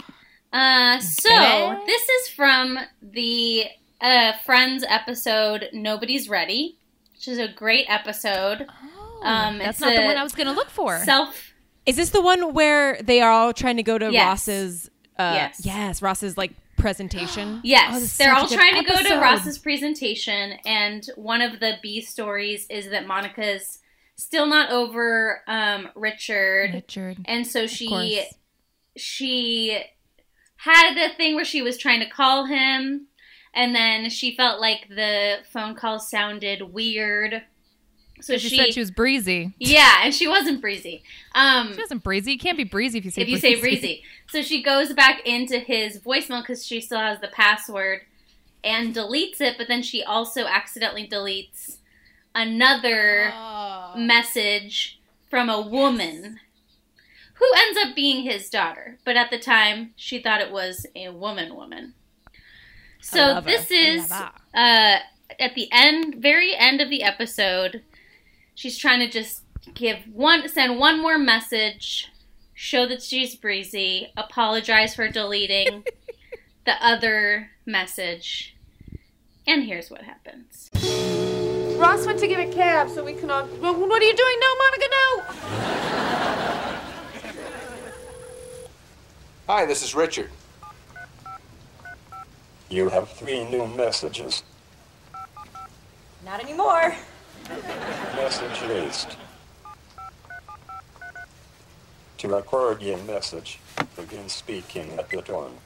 [0.53, 1.85] Uh, so Okay.
[1.85, 3.65] this is from the
[3.99, 6.77] uh, Friends episode "Nobody's Ready,"
[7.13, 8.61] which is a great episode.
[9.21, 10.99] um, Oh, that's it's not the one I was gonna look for.
[11.03, 11.53] Self.
[11.85, 14.25] Is this the one where they are all trying to go to Yes.
[14.25, 14.89] Ross's?
[15.19, 15.61] Uh, Yes.
[15.65, 17.59] Yes, Ross's like presentation.
[17.65, 19.19] Yes, Oh, they're all good trying to go to.
[19.19, 23.79] Ross's presentation, and one of the B stories is that Monica's
[24.15, 26.71] still not over um, Richard.
[26.73, 28.23] Richard, and so she
[28.95, 29.81] she
[30.57, 33.07] had a thing where she was trying to call him,
[33.53, 37.43] and then she felt like the phone call sounded weird.
[38.21, 39.53] So she, she, said she was breezy.
[39.59, 41.03] yeah, and she wasn't breezy.
[41.35, 42.31] Um, She wasn't breezy.
[42.31, 43.55] You can't be breezy if you say if you breezy.
[43.55, 44.03] say breezy.
[44.29, 48.01] So she goes back into his voicemail because she still has the password
[48.63, 51.79] and deletes it, but then she also accidentally deletes
[52.35, 53.33] another
[53.95, 56.39] message from a woman
[57.35, 58.99] who ends up being his daughter.
[59.03, 61.93] But at the time, she thought it was a woman woman.
[63.01, 67.83] So this is uh, at the end, very end of the episode.
[68.55, 69.41] She's trying to just
[69.73, 72.11] give one, send one more message,
[72.53, 75.83] show that she's breezy, apologize for deleting
[76.65, 78.55] the other message,
[79.45, 80.69] and here's what happens.
[81.83, 83.45] Ross went to get a cab so we can all.
[83.61, 84.87] Well, what are you doing now, Monica?
[84.89, 85.21] No!
[89.47, 90.29] Hi, this is Richard.
[92.69, 94.43] You have three new messages.
[96.23, 96.95] Not anymore.
[98.15, 99.17] Message list.
[102.19, 103.59] To record your message,
[103.97, 105.57] begin speaking at the tone.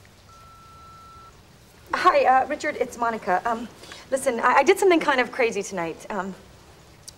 [1.94, 2.76] Hi, uh, Richard.
[2.76, 3.42] It's Monica.
[3.50, 3.70] Um,
[4.12, 6.06] listen, I, I did something kind of crazy tonight.
[6.10, 6.36] Um,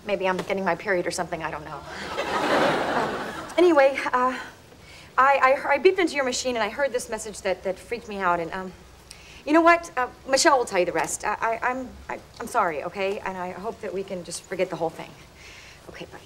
[0.06, 1.42] maybe I'm getting my period or something.
[1.42, 1.80] I don't know.
[2.94, 4.38] Um, anyway, uh,
[5.18, 8.08] I, I, I beeped into your machine and I heard this message that, that freaked
[8.08, 8.40] me out.
[8.40, 8.72] And um,
[9.44, 9.90] you know what?
[9.98, 11.26] Uh, Michelle will tell you the rest.
[11.26, 13.20] I, I, I'm I, I'm sorry, okay?
[13.20, 15.10] And I hope that we can just forget the whole thing.
[15.90, 16.20] Okay, bye.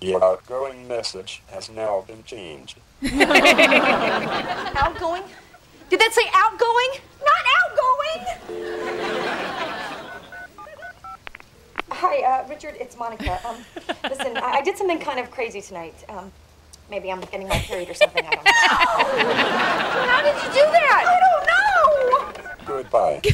[0.00, 2.78] Your outgoing message has now been changed.
[4.76, 5.22] outgoing?
[5.90, 6.88] Did that say outgoing?
[7.20, 8.20] Not outgoing!
[11.90, 13.38] Hi, uh, Richard, it's Monica.
[13.46, 13.56] Um,
[14.04, 16.02] listen, I, I did something kind of crazy tonight.
[16.08, 16.32] Um,
[16.88, 18.24] maybe I'm getting my period or something.
[18.24, 18.50] I don't know.
[20.08, 21.04] How did you do that?
[21.06, 22.32] I don't know!
[22.64, 23.20] Goodbye.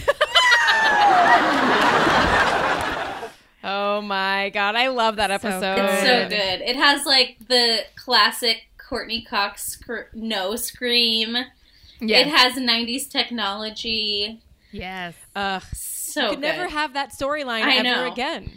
[3.62, 5.78] Oh my god, I love that episode.
[5.78, 6.62] It's so good.
[6.62, 11.36] It has like the classic Courteney Cox scr- no scream.
[12.00, 12.26] Yes.
[12.26, 14.40] It has 90s technology.
[14.72, 15.14] Yes.
[15.36, 15.62] Ugh.
[15.72, 18.12] So you could never have that storyline ever know.
[18.12, 18.50] again.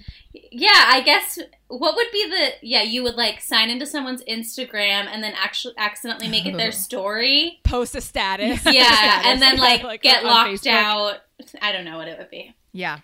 [0.51, 5.05] Yeah, I guess what would be the yeah, you would like sign into someone's Instagram
[5.05, 7.59] and then actually accidentally make it their story.
[7.63, 8.65] Post a status.
[8.65, 9.25] Yeah, Status.
[9.27, 10.71] and then like, Like, get locked Facebook.
[10.71, 11.17] out.
[11.61, 12.55] I don't know what it would be.
[12.71, 12.99] Yeah.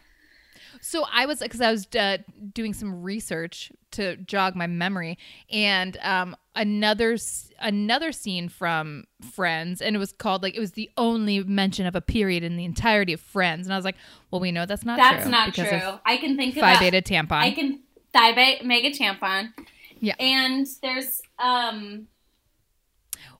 [0.81, 2.17] So I was because I was uh,
[2.53, 5.17] doing some research to jog my memory,
[5.51, 7.17] and um, another
[7.59, 11.95] another scene from Friends, and it was called like it was the only mention of
[11.95, 13.95] a period in the entirety of Friends, and I was like,
[14.29, 15.31] well, we know that's not That's true.
[15.31, 15.99] not true.
[16.05, 17.31] I can think of Phi a- beta tampon.
[17.31, 17.79] I can
[18.13, 19.53] Phi beta mega tampon.
[19.99, 20.15] Yeah.
[20.19, 22.07] And there's um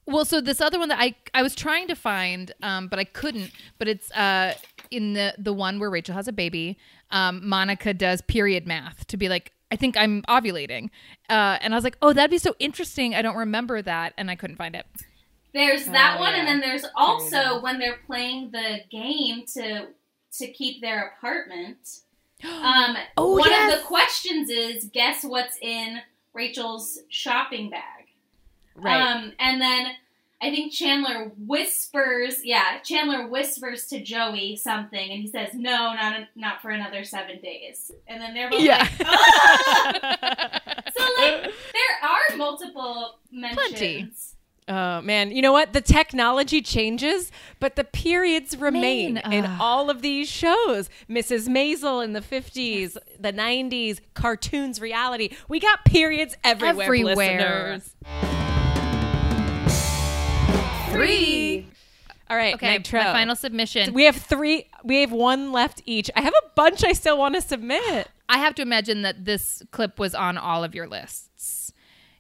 [0.06, 3.04] Well, so this other one that I I was trying to find, um, but I
[3.04, 3.52] couldn't.
[3.78, 4.54] But it's uh
[4.92, 6.78] in the the one where Rachel has a baby.
[7.12, 10.90] Um, Monica does period math to be like, I think I'm ovulating,
[11.30, 13.14] uh, and I was like, oh, that'd be so interesting.
[13.14, 14.86] I don't remember that, and I couldn't find it.
[15.54, 16.40] There's that Oh, one, yeah.
[16.40, 19.88] and then there's also when they're playing the game to
[20.38, 21.78] to keep their apartment.
[22.46, 23.74] Um, Oh, one yes.
[23.74, 26.00] of the questions is guess what's in
[26.34, 28.06] Rachel's shopping bag.
[28.76, 28.96] Right.
[29.02, 29.88] Um, and then
[30.42, 36.28] I think Chandler whispers, yeah, Chandler whispers to Joey something, and he says, "No, not
[36.36, 38.78] not for another seven days." And then they're both Yeah.
[38.78, 39.92] like, "Ah!"
[40.98, 43.70] so like there are multiple mentions.
[43.70, 44.10] Plenty.
[44.70, 45.74] Oh man, you know what?
[45.74, 50.90] The technology changes, but the periods remain Main, in all of these shows.
[51.10, 51.48] Mrs.
[51.50, 55.36] Maisel in the 50s, the 90s, cartoons, reality.
[55.48, 57.80] We got periods everywhere, Everywhere.
[57.82, 58.49] listeners.
[60.92, 61.68] Three.
[62.30, 63.00] All right, Okay, Nitro.
[63.00, 63.94] my final submission.
[63.94, 64.68] We have three.
[64.84, 66.12] We have one left each.
[66.16, 68.08] I have a bunch I still want to submit.
[68.28, 71.74] I have to imagine that this clip was on all of your lists.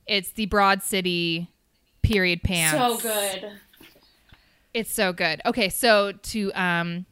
[0.07, 1.49] It's the Broad City
[2.01, 2.77] period pants.
[2.77, 3.51] So good.
[4.73, 5.41] It's so good.
[5.45, 7.05] Okay, so to um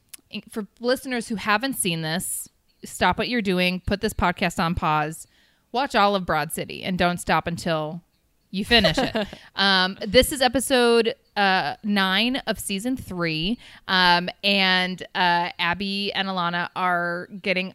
[0.49, 2.49] for listeners who haven't seen this,
[2.83, 5.27] stop what you're doing, put this podcast on pause,
[5.71, 8.01] watch all of Broad City, and don't stop until
[8.49, 9.27] you finish it.
[9.55, 13.57] um, this is episode uh, nine of season three,
[13.87, 17.73] um, and uh, Abbi and Ilana are getting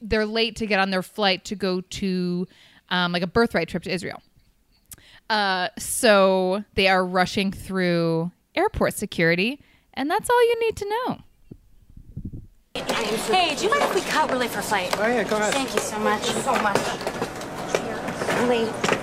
[0.00, 2.48] they're late to get on their flight to go to
[2.88, 4.20] um, like a birthright trip to Israel.
[5.28, 9.60] Uh, so they are rushing through airport security,
[9.94, 11.18] and that's all you need to know.
[12.74, 14.30] Hey, do you mind if we cut?
[14.30, 14.94] We're late for flight.
[14.98, 15.52] Oh, yeah, go ahead.
[15.52, 16.22] Thank you so much.
[16.22, 16.78] So much.
[18.30, 18.95] I'm late.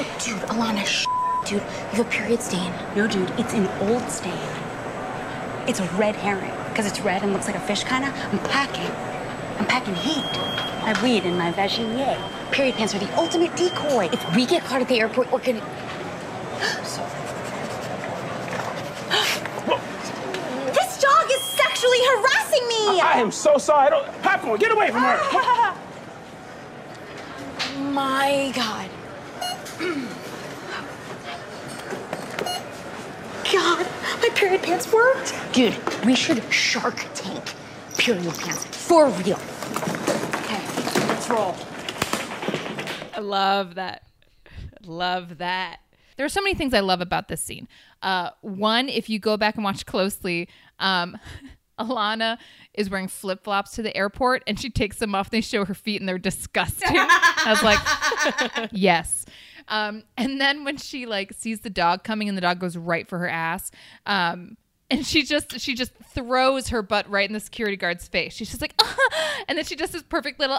[0.00, 1.06] Oh, dude, Ilana, sh-
[1.44, 2.72] dude, you have a period stain.
[2.94, 4.32] No, dude, it's an old stain.
[5.66, 8.14] It's a red herring because it's red and looks like a fish, kind of.
[8.32, 8.88] I'm packing.
[9.58, 10.22] I'm packing heat.
[10.22, 12.16] I have weed in my vaginier.
[12.52, 14.08] Period pants are the ultimate decoy.
[14.12, 15.62] If we get caught at the airport, we're gonna.
[16.84, 17.10] Sorry.
[20.74, 23.00] This dog is sexually harassing me.
[23.00, 23.88] I am so sorry.
[23.88, 24.22] I don't.
[24.22, 25.74] Popcorn, get away from her.
[27.90, 28.88] My God.
[33.50, 33.86] God,
[34.20, 35.34] my period pants worked.
[35.52, 37.44] Dude, we should Shark Tank
[37.96, 39.38] period pants for real.
[40.34, 40.62] Okay,
[41.08, 41.56] let's roll.
[43.14, 44.02] I love that.
[44.84, 45.80] Love that.
[46.16, 47.68] There are so many things I love about this scene.
[48.02, 50.48] Uh, one, if you go back and watch closely,
[50.78, 51.16] um,
[51.78, 52.38] Ilana
[52.74, 55.30] is wearing flip flops to the airport and she takes them off.
[55.30, 56.88] They show her feet and they're disgusting.
[56.92, 59.24] I was like, yes.
[59.68, 63.06] Um, and then when she like sees the dog coming and the dog goes right
[63.06, 63.70] for her ass,
[64.06, 64.56] um,
[64.90, 68.32] and she just she just throws her butt right in the security guard's face.
[68.34, 68.74] She's just like,
[69.48, 70.58] and then she does this perfect little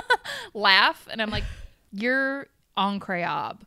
[0.54, 1.44] laugh, and I'm like,
[1.92, 2.46] you're
[2.76, 3.58] incroyable.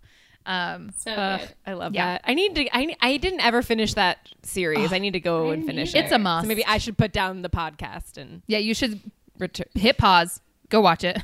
[0.46, 1.50] Um, so Ugh, good.
[1.68, 2.14] I love Yeah.
[2.14, 2.22] that.
[2.26, 2.76] I need to.
[2.76, 4.92] I, I didn't ever finish that series.
[4.92, 6.04] I need to go I and finish need it.
[6.06, 6.44] It's a must.
[6.46, 9.00] So maybe I should put down the podcast and Yeah, you should
[9.38, 11.20] return, hit pause, go watch it.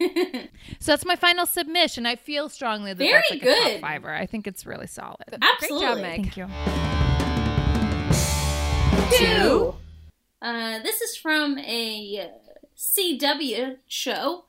[0.80, 2.06] so that's my final submission.
[2.06, 3.72] I feel strongly that Very that's like a good.
[3.72, 4.12] top fiver.
[4.12, 5.18] I think it's really solid.
[5.40, 6.02] Absolutely.
[6.02, 6.46] Thank you.
[9.12, 9.74] Two.
[10.42, 14.44] Uh, this is from a uh, CW show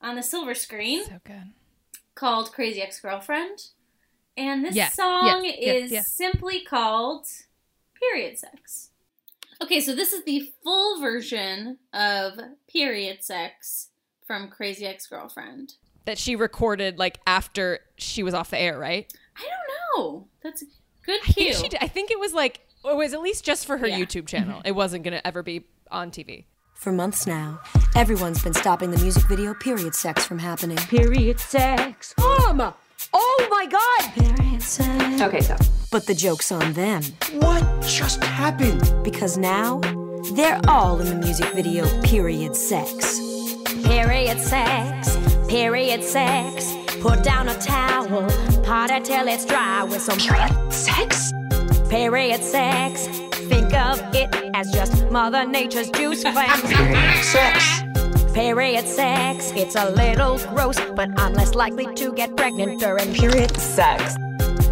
[0.00, 1.04] on the silver screen.
[1.04, 1.52] So good.
[2.14, 3.68] Called Crazy Ex Girlfriend.
[4.36, 6.12] And this Yes, song yes, yes, is yes.
[6.12, 7.26] simply called
[8.00, 8.90] Period Sex.
[9.62, 12.38] Okay, so this is the full version of
[12.68, 13.88] Period Sex
[14.26, 15.74] from Crazy Ex Girlfriend.
[16.06, 19.10] that she recorded like after she was off the air, right?
[19.36, 20.28] I don't know.
[20.42, 20.66] That's a
[21.06, 23.64] good I think, she did- I think it was like it was at least just
[23.66, 23.98] for her Yeah.
[23.98, 24.60] YouTube channel.
[24.66, 26.44] it wasn't gonna ever be on TV.
[26.74, 27.60] For months now,
[27.96, 30.76] everyone's been stopping the music video period sex from happening.
[30.76, 32.12] Period sex.
[32.18, 32.74] Mom!
[33.14, 34.12] Oh my god!
[34.36, 35.20] Period sex.
[35.22, 35.56] Okay, so.
[35.90, 37.02] But the joke's on them.
[37.34, 38.82] What just happened?
[39.02, 39.78] Because now,
[40.34, 43.20] they're all in the music video period sex.
[43.84, 45.16] Period sex.
[45.48, 46.74] Period sex.
[47.00, 48.28] Put down a towel.
[48.62, 51.32] Pot it till it's dry with some period sex.
[51.90, 53.06] Period sex.
[53.48, 56.62] Think of it as just Mother Nature's juice cleanse.
[56.62, 57.82] Period sex.
[58.32, 59.52] Period sex.
[59.54, 64.16] It's a little gross, but I'm less likely to get pregnant during period sex.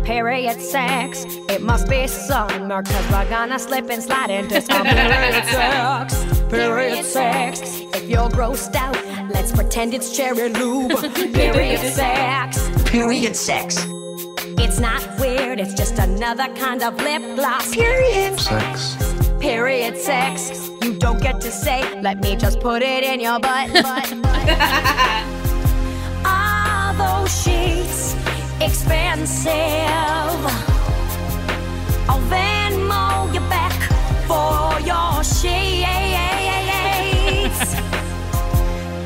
[0.05, 1.24] Period sex.
[1.48, 6.24] It must be summer, cause we're gonna slip and slide into some period sex.
[6.50, 7.61] Period sex.
[7.94, 8.96] If you're grossed out,
[9.30, 10.90] let's pretend it's cherry lube.
[11.14, 12.68] Period sex.
[12.90, 13.86] Period sex.
[14.59, 17.72] It's not weird, it's just another kind of lip gloss.
[17.72, 18.96] Period Sex.
[19.38, 20.68] Period sex.
[20.82, 23.72] You don't get to say, let me just put it in your butt.
[23.72, 24.48] butt, butt.
[26.24, 28.21] Are those sheets
[28.64, 29.50] expensive?
[32.08, 33.72] I'll Venmo you back
[34.26, 35.88] for your sheets.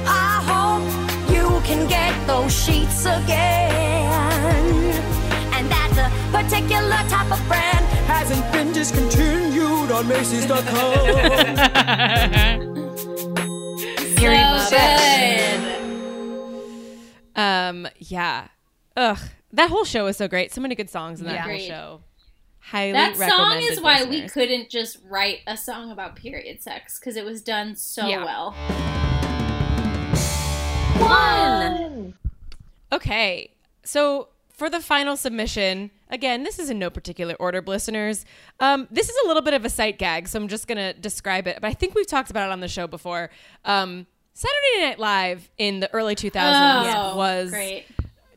[0.09, 0.84] I hope
[1.30, 4.92] you can get those sheets again.
[5.54, 10.66] And that the particular type of brand hasn't been discontinued on Macy's.com.
[14.16, 15.62] Period So sex.
[17.36, 18.48] Um, yeah.
[18.96, 19.18] Ugh,
[19.57, 20.52] that whole show was so great.
[20.52, 21.42] So many good songs in that Yeah.
[21.42, 21.66] whole Agreed.
[21.66, 22.00] show.
[22.61, 27.16] Highly That song is why we couldn't just write a song about period sex because
[27.16, 28.24] it was done so Yeah.
[28.24, 28.54] well.
[30.98, 32.14] One.
[32.92, 33.50] Okay,
[33.84, 38.24] so for the final submission, again, this is in no particular order, listeners.
[38.61, 41.46] Um, this is a little bit of a sight gag, so I'm just gonna describe
[41.46, 41.59] it.
[41.61, 43.30] But I think we've talked about it on the show before.
[43.64, 47.86] Um, Saturday Night Live in the early 2000s Oh, was great.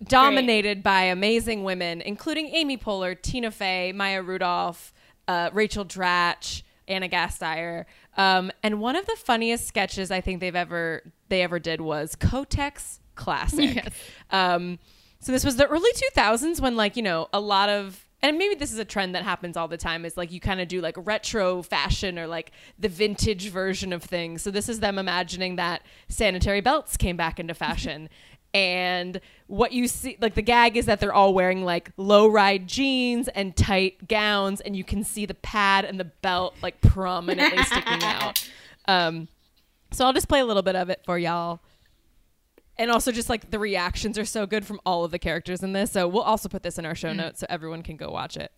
[0.10, 4.94] Dominated by amazing women, including Amy Poehler, Tina Fey, Maya Rudolph,
[5.28, 7.86] uh, Rachel Dratch, Anna Gasteyer.
[8.18, 12.16] Um, and one of the funniest sketches I think they've ever they ever did was
[12.16, 13.60] Kotex Classic.
[13.76, 13.94] Yes.
[14.32, 14.80] Um,
[15.20, 18.56] so this was the early 2000s when like you know a lot of and maybe
[18.56, 20.82] this is a trend that happens all the time is like you kind of do
[20.82, 25.58] like retro fashion or like the vintage version of things so this is them imagining
[25.58, 28.10] that sanitary belts came back into fashion
[28.54, 32.68] and what you see like the gag is that they're all wearing like low ride
[32.68, 37.62] jeans and tight gowns and you can see the pad and the belt like prominently
[37.64, 38.50] sticking out
[38.88, 39.28] um
[39.92, 41.60] so i'll just play a little bit of it for y'all
[42.78, 45.74] and also just like the reactions are so good from all of the characters in
[45.74, 47.18] this so we'll also put this in our show Mm.
[47.18, 48.52] notes so everyone can go watch it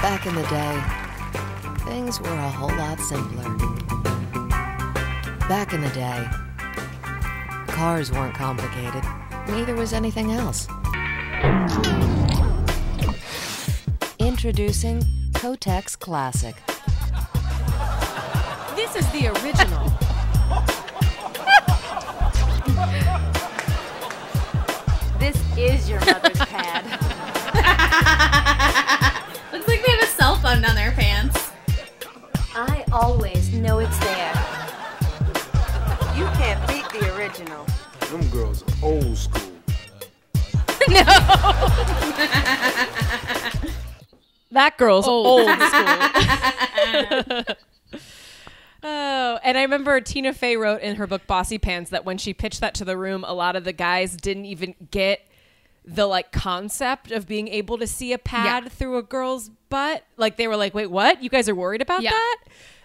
[0.00, 3.97] Back in the day, things were a whole lot simpler.
[5.48, 6.28] Back in the day,
[7.68, 9.02] cars weren't complicated,
[9.48, 10.68] neither was anything else.
[14.18, 15.00] Introducing
[15.32, 16.54] Kotex Classic.
[18.76, 19.88] this is the original
[25.18, 26.84] This is your mother's pad.
[29.50, 31.52] Looks like they have a cell phone down their pants.
[32.54, 34.57] I always know it's there.
[36.18, 37.64] You can't beat the original.
[38.10, 39.42] Them girls are old school.
[40.88, 41.02] No.
[44.52, 45.26] that girl's Old.
[45.26, 45.48] old,
[47.36, 47.54] school
[48.82, 52.60] Oh, and I remember Tina Fey wrote in her book Bossypants that when she pitched
[52.60, 55.20] that to the room, a lot of the guys didn't even get
[55.84, 60.04] the like concept of being able to see a pad through a girl's butt.
[60.16, 61.22] Like they were like, "Wait, what?
[61.22, 62.10] You guys are worried about Yeah.
[62.10, 62.36] that?"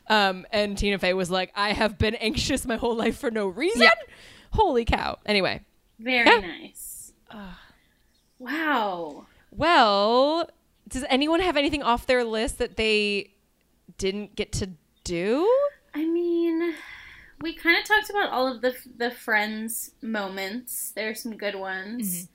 [0.08, 3.48] Um, and Tina Fey was like, "I have been anxious my whole life for no
[3.48, 3.92] reason." Yeah.
[4.52, 5.18] Holy cow!
[5.26, 5.62] Anyway,
[6.00, 6.40] Very Yeah.
[6.40, 7.14] nice.
[8.40, 9.28] Wow.
[9.52, 10.50] well,
[10.88, 13.34] does anyone have anything off their list that they
[13.98, 14.72] didn't get to
[15.04, 15.50] do?
[15.94, 16.74] I mean,
[17.42, 20.92] we kind of talked about all of the the friends moments.
[20.92, 22.28] There are some good ones.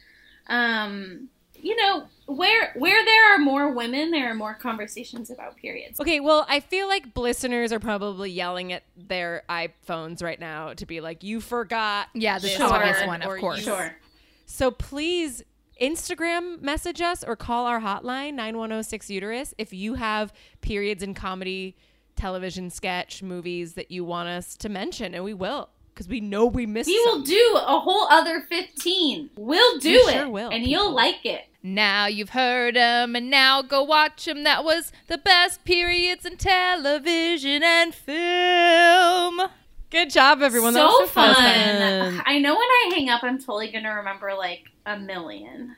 [0.47, 1.29] Um,
[1.63, 5.99] you know, where where there are more women, there are more conversations about periods.
[6.01, 10.87] Okay, well, I feel like listeners are probably yelling at their iPhones right now to
[10.87, 13.67] be like, "You forgot." Yeah, the this obvious word," one, of course.
[13.67, 13.91] you-
[14.47, 15.43] So please
[15.81, 21.77] Instagram message us or call our hotline 9106 uterus if you have periods in comedy,
[22.17, 26.47] television, sketch, movies that you want us to mention, and we will because we know
[26.47, 26.89] we missed.
[26.89, 26.93] It.
[26.93, 27.25] We will some.
[27.25, 29.31] do a whole other fifteen.
[29.37, 31.43] We'll do We it, sure will, and you'll like it.
[31.61, 34.45] Now you've heard him, and now go watch him.
[34.45, 39.41] That was the best periods in television and film.
[39.91, 40.75] Good job, everyone.
[40.75, 41.35] so That was so fun.
[41.35, 42.23] fun.
[42.25, 45.75] I know when I hang up, I'm totally gonna remember like a million.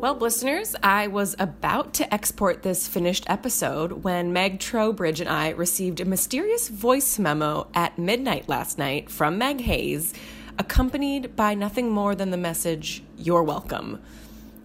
[0.00, 5.50] Well, listeners, I was about to export this finished episode when Meg Trowbridge and I
[5.50, 10.14] received a mysterious voice memo at midnight last night from Meg Hayes,
[10.58, 14.00] accompanied by nothing more than the message, You're welcome.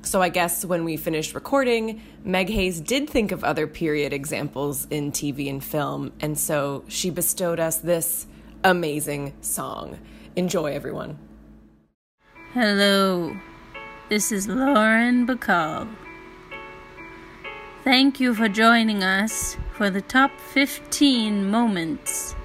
[0.03, 4.87] So I guess when we finished recording, Meg Hayes did think of other period examples
[4.89, 8.25] in TV and film, and so she bestowed us this
[8.63, 9.99] amazing song.
[10.37, 11.19] Enjoy, everyone.
[12.53, 13.35] Hello,
[14.07, 15.88] this is Lauren Bacall.
[17.84, 22.36] Thank you for joining us for the top 15 moments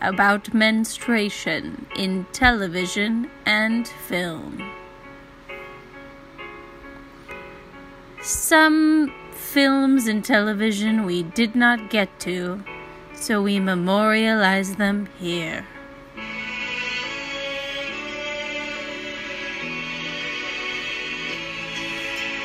[0.00, 4.62] about menstruation in television and film.
[8.22, 12.62] Some films and television we did not get to,
[13.14, 15.66] so we memorialize them here.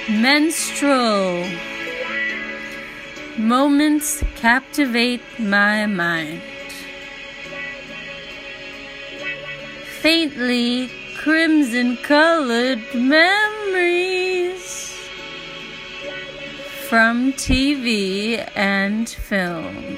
[0.09, 1.47] Menstrual
[3.38, 6.41] moments captivate my mind.
[10.01, 14.93] Faintly crimson colored memories
[16.89, 19.97] from TV and film.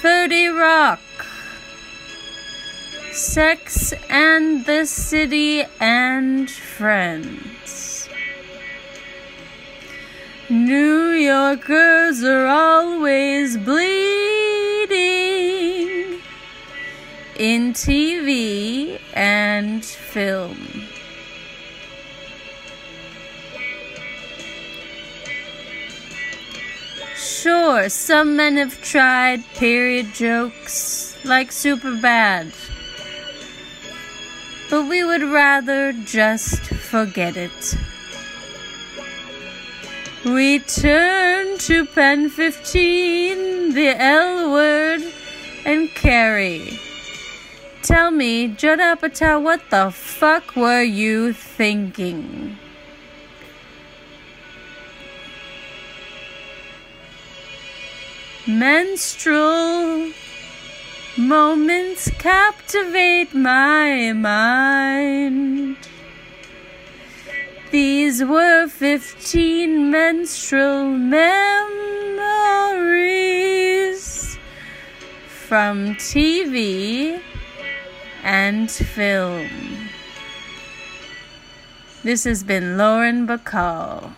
[0.00, 0.98] Thirty Rock.
[3.12, 8.08] Sex and the City and Friends.
[10.48, 14.92] New Yorkers are always bleeding
[17.36, 20.86] in TV and film.
[27.14, 32.71] Sure, some men have tried period jokes like Superbad.
[34.72, 37.76] But we would rather just forget it.
[40.24, 45.02] We turn to PEN15, the L word,
[45.66, 46.80] and Carrie.
[47.82, 52.56] Tell me, Judd Apatow, what the fuck were you thinking?
[58.46, 60.12] Menstrual
[61.18, 65.76] moments captivate my mind.
[67.70, 71.28] These were 15 menstrual memories
[75.26, 77.20] from TV
[78.22, 79.48] and film.
[82.02, 84.12] This has been Lauren Bacall.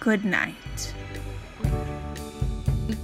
[0.00, 0.63] Good night.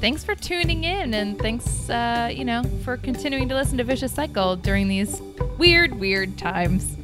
[0.00, 4.12] Thanks for tuning in, and thanks, uh, you know, for continuing to listen to Vicious
[4.12, 5.20] Cycle during these
[5.58, 6.96] weird, weird times.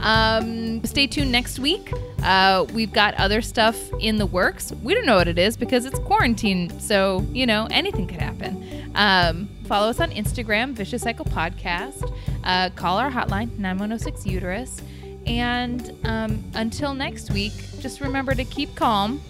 [0.00, 1.92] Um, stay tuned next week.
[2.22, 4.72] Uh, we've got other stuff in the works.
[4.82, 8.92] We don't know what it is because it's quarantine, so you know anything could happen.
[8.94, 12.12] Um, follow us on Instagram, Vicious Cycle Podcast.
[12.44, 14.82] Uh, call our hotline 9106 Uterus.
[15.26, 19.20] And um, until next week, just remember to keep calm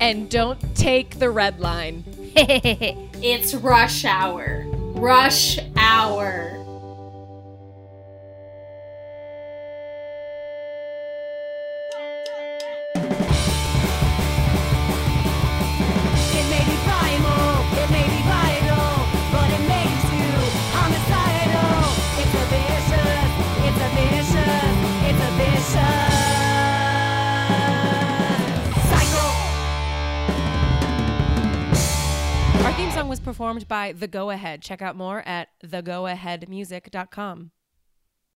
[0.00, 2.04] and don't take the red line.
[3.22, 4.64] it's rush hour.
[4.94, 6.67] Rush hour.
[33.28, 34.62] Performed by The Go Ahead.
[34.62, 37.50] Check out more at thegoaheadmusic.com.